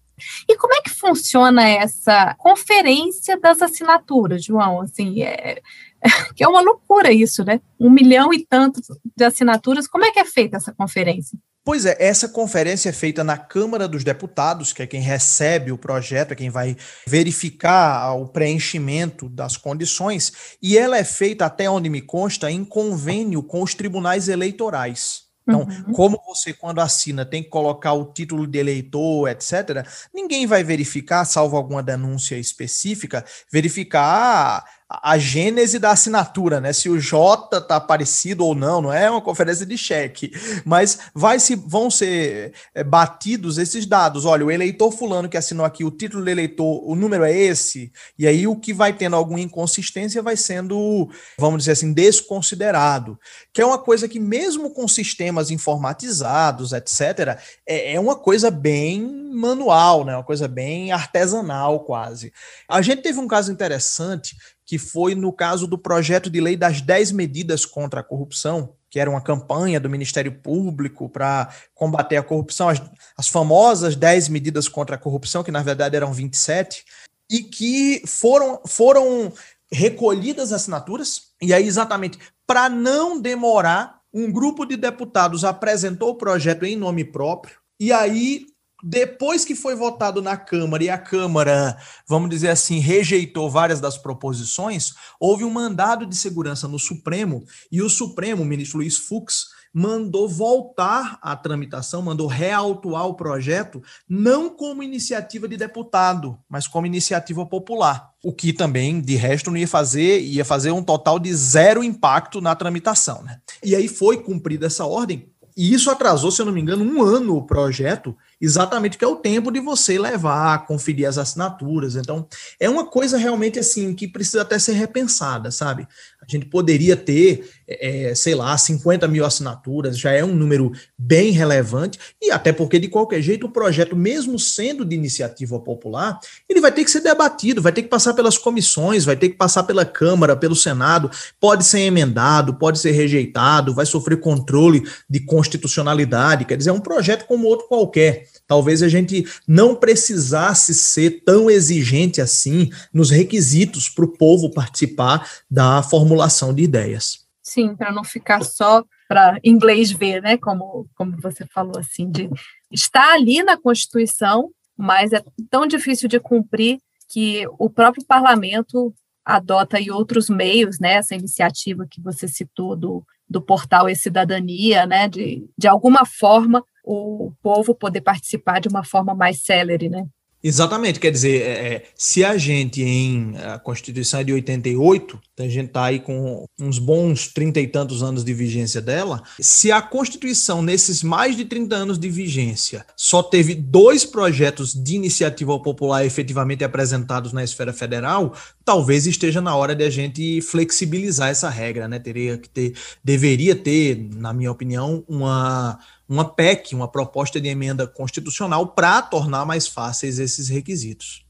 E 0.47 0.55
como 0.57 0.73
é 0.73 0.81
que 0.81 0.89
funciona 0.89 1.67
essa 1.67 2.33
conferência 2.35 3.37
das 3.39 3.61
assinaturas, 3.61 4.43
João? 4.43 4.81
Assim, 4.81 5.21
é, 5.21 5.61
que 6.35 6.43
é 6.43 6.47
uma 6.47 6.61
loucura 6.61 7.11
isso, 7.11 7.43
né? 7.43 7.59
Um 7.79 7.89
milhão 7.89 8.33
e 8.33 8.45
tantos 8.45 8.87
de 9.15 9.23
assinaturas. 9.23 9.87
Como 9.87 10.05
é 10.05 10.11
que 10.11 10.19
é 10.19 10.25
feita 10.25 10.57
essa 10.57 10.73
conferência? 10.73 11.37
Pois 11.65 11.83
é, 11.83 11.97
essa 11.97 12.29
conferência 12.29 12.89
é 12.89 12.93
feita 12.93 13.23
na 13.23 13.39
Câmara 13.39 13.87
dos 13.87 14.03
Deputados, 14.03 14.71
que 14.71 14.83
é 14.83 14.87
quem 14.87 15.01
recebe 15.01 15.71
o 15.71 15.77
projeto, 15.79 16.31
é 16.31 16.35
quem 16.35 16.51
vai 16.51 16.77
verificar 17.07 18.13
o 18.13 18.27
preenchimento 18.27 19.27
das 19.27 19.57
condições, 19.57 20.57
e 20.61 20.77
ela 20.77 20.95
é 20.95 21.03
feita, 21.03 21.47
até 21.47 21.67
onde 21.67 21.89
me 21.89 22.01
consta, 22.01 22.51
em 22.51 22.63
convênio 22.63 23.41
com 23.41 23.63
os 23.63 23.73
tribunais 23.73 24.29
eleitorais. 24.29 25.23
Então, 25.41 25.61
uhum. 25.61 25.93
como 25.93 26.21
você, 26.27 26.53
quando 26.53 26.81
assina, 26.81 27.25
tem 27.25 27.41
que 27.41 27.49
colocar 27.49 27.93
o 27.93 28.13
título 28.13 28.45
de 28.45 28.59
eleitor, 28.59 29.27
etc., 29.29 29.87
ninguém 30.13 30.45
vai 30.45 30.63
verificar, 30.63 31.25
salvo 31.25 31.57
alguma 31.57 31.81
denúncia 31.81 32.35
específica, 32.35 33.25
verificar 33.51 34.63
ah, 34.84 34.84
a 34.87 35.17
gênese 35.17 35.79
da 35.79 35.91
assinatura, 35.91 36.61
né? 36.61 36.71
Se 36.71 36.89
o 36.89 36.99
J 36.99 37.59
tá 37.61 37.79
parecido 37.79 38.45
ou 38.45 38.53
não, 38.53 38.81
não 38.81 38.93
é 38.93 39.09
uma 39.09 39.21
conferência 39.21 39.65
de 39.65 39.75
cheque, 39.77 40.31
mas 40.63 40.99
vai 41.13 41.39
se 41.39 41.55
vão 41.55 41.89
ser 41.89 42.53
é, 42.73 42.83
batidos 42.83 43.57
esses 43.57 43.85
dados. 43.87 44.25
Olha, 44.25 44.45
o 44.45 44.51
eleitor 44.51 44.91
fulano 44.91 45.27
que 45.27 45.37
assinou 45.37 45.65
aqui 45.65 45.83
o 45.83 45.89
título 45.89 46.23
do 46.23 46.29
eleitor, 46.29 46.87
o 46.87 46.95
número 46.95 47.23
é 47.23 47.35
esse, 47.35 47.91
e 48.17 48.27
aí 48.27 48.45
o 48.45 48.55
que 48.55 48.73
vai 48.73 48.93
tendo 48.93 49.15
alguma 49.15 49.39
inconsistência 49.39 50.21
vai 50.21 50.37
sendo, 50.37 51.09
vamos 51.37 51.59
dizer 51.59 51.71
assim, 51.71 51.91
desconsiderado, 51.91 53.19
que 53.51 53.61
é 53.61 53.65
uma 53.65 53.79
coisa 53.79 54.07
que 54.07 54.19
mesmo 54.19 54.69
com 54.69 54.87
sistemas 54.87 55.49
informatizados, 55.49 56.73
etc, 56.73 57.39
é, 57.67 57.93
é 57.93 57.99
uma 57.99 58.15
coisa 58.15 58.51
bem 58.51 59.25
manual, 59.35 60.05
né? 60.05 60.15
Uma 60.15 60.23
coisa 60.23 60.47
bem 60.47 60.91
artesanal 60.91 61.81
quase. 61.81 62.31
A 62.69 62.81
gente 62.81 63.01
teve 63.01 63.19
um 63.19 63.27
caso 63.27 63.51
interessante 63.51 64.35
que 64.65 64.79
foi 64.79 65.13
no 65.13 65.31
caso 65.31 65.67
do 65.67 65.77
projeto 65.77 66.29
de 66.29 66.41
lei 66.41 66.57
das 66.57 66.81
10 66.81 67.11
medidas 67.11 67.65
contra 67.65 67.99
a 67.99 68.03
corrupção, 68.03 68.73
que 68.89 68.99
era 68.99 69.09
uma 69.09 69.21
campanha 69.21 69.79
do 69.79 69.89
Ministério 69.89 70.31
Público 70.31 71.07
para 71.07 71.49
combater 71.73 72.17
a 72.17 72.23
corrupção, 72.23 72.69
as, 72.69 72.81
as 73.15 73.27
famosas 73.27 73.95
10 73.95 74.29
medidas 74.29 74.67
contra 74.67 74.95
a 74.95 74.99
corrupção, 74.99 75.43
que 75.43 75.51
na 75.51 75.61
verdade 75.61 75.95
eram 75.95 76.11
27, 76.11 76.83
e 77.29 77.43
que 77.43 78.01
foram, 78.07 78.61
foram 78.65 79.31
recolhidas 79.71 80.51
assinaturas, 80.51 81.33
e 81.41 81.53
aí 81.53 81.67
exatamente 81.67 82.17
para 82.47 82.69
não 82.69 83.19
demorar, 83.19 84.01
um 84.13 84.31
grupo 84.31 84.65
de 84.65 84.77
deputados 84.77 85.43
apresentou 85.43 86.11
o 86.11 86.15
projeto 86.15 86.63
em 86.63 86.75
nome 86.75 87.03
próprio, 87.03 87.57
e 87.79 87.91
aí 87.91 88.47
depois 88.87 89.43
que 89.43 89.55
foi 89.55 89.73
votado 89.73 90.21
na 90.21 90.37
Câmara 90.37 90.83
e 90.83 90.91
a 90.91 90.97
Câmara, 90.97 91.75
vamos 92.07 92.29
dizer 92.29 92.49
assim, 92.49 92.77
rejeitou 92.77 93.49
várias 93.49 93.81
das 93.81 93.97
proposições, 93.97 94.93
houve 95.19 95.43
um 95.43 95.49
mandado 95.49 96.05
de 96.05 96.15
segurança 96.15 96.67
no 96.67 96.77
Supremo 96.77 97.43
e 97.71 97.81
o 97.81 97.89
Supremo, 97.89 98.43
o 98.43 98.45
ministro 98.45 98.77
Luiz 98.77 98.95
Fux, 98.95 99.47
mandou 99.73 100.29
voltar 100.29 101.17
a 101.19 101.35
tramitação, 101.35 102.03
mandou 102.03 102.27
reautuar 102.27 103.07
o 103.07 103.15
projeto, 103.15 103.81
não 104.07 104.51
como 104.51 104.83
iniciativa 104.83 105.47
de 105.47 105.57
deputado, 105.57 106.37
mas 106.47 106.67
como 106.67 106.85
iniciativa 106.85 107.43
popular. 107.43 108.11
O 108.23 108.31
que 108.31 108.53
também, 108.53 109.01
de 109.01 109.15
resto, 109.15 109.49
não 109.49 109.57
ia 109.57 109.67
fazer, 109.67 110.21
ia 110.21 110.45
fazer 110.45 110.69
um 110.69 110.83
total 110.83 111.17
de 111.17 111.33
zero 111.33 111.83
impacto 111.83 112.39
na 112.39 112.55
tramitação. 112.55 113.23
Né? 113.23 113.39
E 113.63 113.75
aí 113.75 113.87
foi 113.87 114.21
cumprida 114.21 114.67
essa 114.67 114.85
ordem, 114.85 115.27
e 115.57 115.73
isso 115.73 115.89
atrasou, 115.89 116.31
se 116.31 116.41
eu 116.41 116.45
não 116.45 116.51
me 116.51 116.59
engano, 116.59 116.83
um 116.83 117.01
ano 117.01 117.37
o 117.37 117.45
projeto, 117.45 118.15
exatamente 118.45 118.97
que 118.97 119.03
é 119.03 119.07
o 119.07 119.15
tempo 119.15 119.51
de 119.51 119.59
você 119.59 119.97
levar, 119.97 120.65
conferir 120.65 121.07
as 121.07 121.17
assinaturas. 121.17 121.95
Então, 121.95 122.27
é 122.59 122.69
uma 122.69 122.85
coisa 122.85 123.17
realmente 123.17 123.59
assim 123.59 123.93
que 123.93 124.07
precisa 124.07 124.43
até 124.43 124.57
ser 124.59 124.73
repensada, 124.73 125.51
sabe? 125.51 125.87
A 126.21 126.31
gente 126.31 126.47
poderia 126.47 126.95
ter, 126.95 127.47
é, 127.67 128.13
sei 128.15 128.33
lá, 128.33 128.57
50 128.57 129.07
mil 129.07 129.23
assinaturas, 129.23 129.97
já 129.97 130.11
é 130.11 130.23
um 130.23 130.33
número 130.33 130.71
bem 130.97 131.31
relevante, 131.31 131.99
e 132.21 132.31
até 132.31 132.51
porque, 132.51 132.79
de 132.79 132.87
qualquer 132.87 133.21
jeito, 133.21 133.45
o 133.45 133.51
projeto, 133.51 133.95
mesmo 133.95 134.39
sendo 134.39 134.83
de 134.83 134.95
iniciativa 134.95 135.59
popular, 135.59 136.19
ele 136.49 136.61
vai 136.61 136.71
ter 136.71 136.83
que 136.83 136.89
ser 136.89 137.01
debatido, 137.01 137.61
vai 137.61 137.71
ter 137.71 137.83
que 137.83 137.89
passar 137.89 138.13
pelas 138.13 138.37
comissões, 138.37 139.05
vai 139.05 139.15
ter 139.15 139.29
que 139.29 139.35
passar 139.35 139.63
pela 139.63 139.85
Câmara, 139.85 140.35
pelo 140.35 140.55
Senado, 140.55 141.11
pode 141.39 141.63
ser 141.63 141.81
emendado, 141.81 142.55
pode 142.55 142.79
ser 142.79 142.91
rejeitado, 142.91 143.73
vai 143.73 143.85
sofrer 143.85 144.19
controle 144.19 144.83
de 145.07 145.19
constitucionalidade, 145.19 146.45
quer 146.45 146.57
dizer, 146.57 146.71
é 146.71 146.73
um 146.73 146.79
projeto 146.79 147.25
como 147.25 147.47
outro 147.47 147.67
qualquer. 147.67 148.27
Talvez 148.47 148.81
a 148.83 148.89
gente 148.89 149.25
não 149.47 149.75
precisasse 149.75 150.73
ser 150.73 151.23
tão 151.23 151.49
exigente 151.49 152.21
assim 152.21 152.69
nos 152.93 153.09
requisitos 153.09 153.89
para 153.89 154.05
o 154.05 154.11
povo 154.11 154.51
participar 154.51 155.29
da 155.49 155.81
formulação 155.83 156.53
de 156.53 156.63
ideias. 156.63 157.25
Sim, 157.41 157.75
para 157.75 157.91
não 157.91 158.03
ficar 158.03 158.43
só 158.43 158.83
para 159.07 159.39
inglês 159.43 159.91
ver, 159.91 160.21
né? 160.21 160.37
Como, 160.37 160.87
como 160.95 161.15
você 161.21 161.45
falou 161.45 161.77
assim, 161.77 162.09
de 162.09 162.29
estar 162.71 163.13
ali 163.13 163.43
na 163.43 163.55
Constituição, 163.55 164.49
mas 164.75 165.13
é 165.13 165.23
tão 165.49 165.67
difícil 165.67 166.09
de 166.09 166.19
cumprir 166.19 166.79
que 167.07 167.45
o 167.59 167.69
próprio 167.69 168.03
parlamento 168.05 168.93
adota 169.23 169.77
aí 169.77 169.89
outros 169.89 170.29
meios, 170.29 170.79
né? 170.79 170.93
Essa 170.93 171.15
iniciativa 171.15 171.87
que 171.89 172.01
você 172.01 172.27
citou 172.27 172.75
do, 172.75 173.03
do 173.29 173.41
portal 173.41 173.89
E-Cidadania, 173.89 174.85
né? 174.85 175.07
De, 175.07 175.47
de 175.57 175.67
alguma 175.67 176.05
forma 176.05 176.63
o 176.85 177.31
povo 177.41 177.73
poder 177.73 178.01
participar 178.01 178.59
de 178.59 178.67
uma 178.67 178.83
forma 178.83 179.13
mais 179.15 179.41
célere, 179.41 179.89
né? 179.89 180.05
Exatamente, 180.47 180.99
quer 180.99 181.09
dizer, 181.09 181.41
é, 181.41 181.73
é 181.73 181.83
se 181.95 182.23
a 182.23 182.37
gente 182.37 182.83
em 182.83 183.35
a 183.37 183.57
Constituição 183.57 184.19
é 184.19 184.23
de 184.23 184.31
88, 184.31 185.19
então 185.33 185.43
a 185.43 185.49
gente 185.49 185.69
está 185.69 185.85
aí 185.85 185.99
com 185.99 186.45
uns 186.59 186.77
bons 186.77 187.29
trinta 187.33 187.59
e 187.59 187.65
tantos 187.65 188.03
anos 188.03 188.23
de 188.23 188.31
vigência 188.31 188.79
dela, 188.79 189.23
se 189.39 189.71
a 189.71 189.81
Constituição, 189.81 190.61
nesses 190.61 191.01
mais 191.01 191.35
de 191.35 191.45
30 191.45 191.75
anos 191.75 191.97
de 191.97 192.09
vigência, 192.09 192.85
só 192.95 193.23
teve 193.23 193.55
dois 193.55 194.05
projetos 194.05 194.71
de 194.75 194.93
iniciativa 194.93 195.59
popular 195.59 196.05
efetivamente 196.05 196.63
apresentados 196.63 197.33
na 197.33 197.43
esfera 197.43 197.73
federal, 197.73 198.35
talvez 198.65 199.05
esteja 199.05 199.39
na 199.39 199.55
hora 199.55 199.75
de 199.75 199.83
a 199.83 199.89
gente 199.89 200.41
flexibilizar 200.41 201.29
essa 201.29 201.49
regra, 201.49 201.87
né? 201.87 201.99
Teria 201.99 202.37
que 202.37 202.49
ter, 202.49 202.73
deveria 203.03 203.55
ter, 203.55 204.09
na 204.15 204.33
minha 204.33 204.51
opinião, 204.51 205.03
uma 205.07 205.79
uma 206.07 206.23
PEC, 206.23 206.75
uma 206.75 206.87
proposta 206.87 207.41
de 207.41 207.47
emenda 207.47 207.87
constitucional, 207.87 208.67
para 208.67 209.01
tornar 209.01 209.43
mais 209.43 209.67
fáceis 209.67 210.19
esses 210.19 210.49
requisitos. 210.49 211.25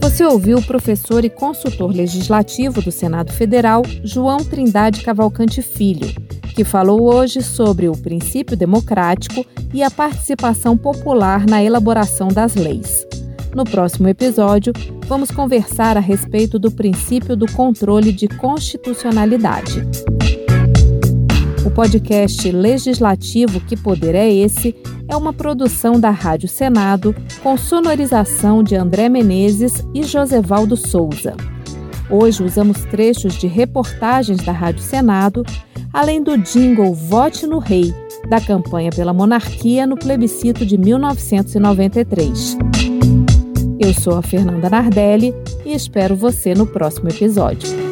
Você 0.00 0.24
ouviu 0.24 0.58
o 0.58 0.62
professor 0.62 1.24
e 1.24 1.30
consultor 1.30 1.92
legislativo 1.92 2.80
do 2.80 2.92
Senado 2.92 3.32
Federal, 3.32 3.82
João 4.04 4.44
Trindade 4.44 5.02
Cavalcante 5.02 5.60
Filho 5.60 6.14
que 6.58 6.64
falou 6.64 7.14
hoje 7.14 7.40
sobre 7.40 7.88
o 7.88 7.92
princípio 7.92 8.56
democrático 8.56 9.46
e 9.72 9.80
a 9.80 9.88
participação 9.88 10.76
popular 10.76 11.46
na 11.46 11.62
elaboração 11.62 12.26
das 12.26 12.56
leis. 12.56 13.06
No 13.54 13.64
próximo 13.64 14.08
episódio, 14.08 14.72
vamos 15.06 15.30
conversar 15.30 15.96
a 15.96 16.00
respeito 16.00 16.58
do 16.58 16.70
princípio 16.70 17.36
do 17.36 17.50
controle 17.52 18.12
de 18.12 18.28
constitucionalidade. 18.28 19.82
O 21.64 21.70
podcast 21.70 22.50
legislativo 22.50 23.60
Que 23.60 23.76
Poder 23.76 24.14
é 24.14 24.32
Esse? 24.32 24.74
é 25.08 25.16
uma 25.16 25.32
produção 25.32 25.98
da 25.98 26.10
Rádio 26.10 26.48
Senado 26.48 27.16
com 27.42 27.56
sonorização 27.56 28.62
de 28.62 28.76
André 28.76 29.08
Menezes 29.08 29.82
e 29.94 30.02
Josevaldo 30.02 30.76
Souza. 30.76 31.34
Hoje 32.10 32.44
usamos 32.44 32.84
trechos 32.84 33.34
de 33.34 33.46
reportagens 33.46 34.42
da 34.44 34.52
Rádio 34.52 34.82
Senado, 34.82 35.44
além 35.92 36.22
do 36.22 36.36
jingle 36.36 36.92
Vote 36.94 37.46
no 37.46 37.58
Rei, 37.58 37.94
da 38.28 38.40
campanha 38.40 38.90
pela 38.90 39.14
monarquia 39.14 39.86
no 39.86 39.96
plebiscito 39.96 40.64
de 40.66 40.76
1993. 40.76 42.58
Eu 43.80 43.94
sou 43.94 44.16
a 44.16 44.22
Fernanda 44.22 44.68
Nardelli 44.68 45.32
e 45.64 45.72
espero 45.72 46.16
você 46.16 46.52
no 46.52 46.66
próximo 46.66 47.08
episódio. 47.08 47.87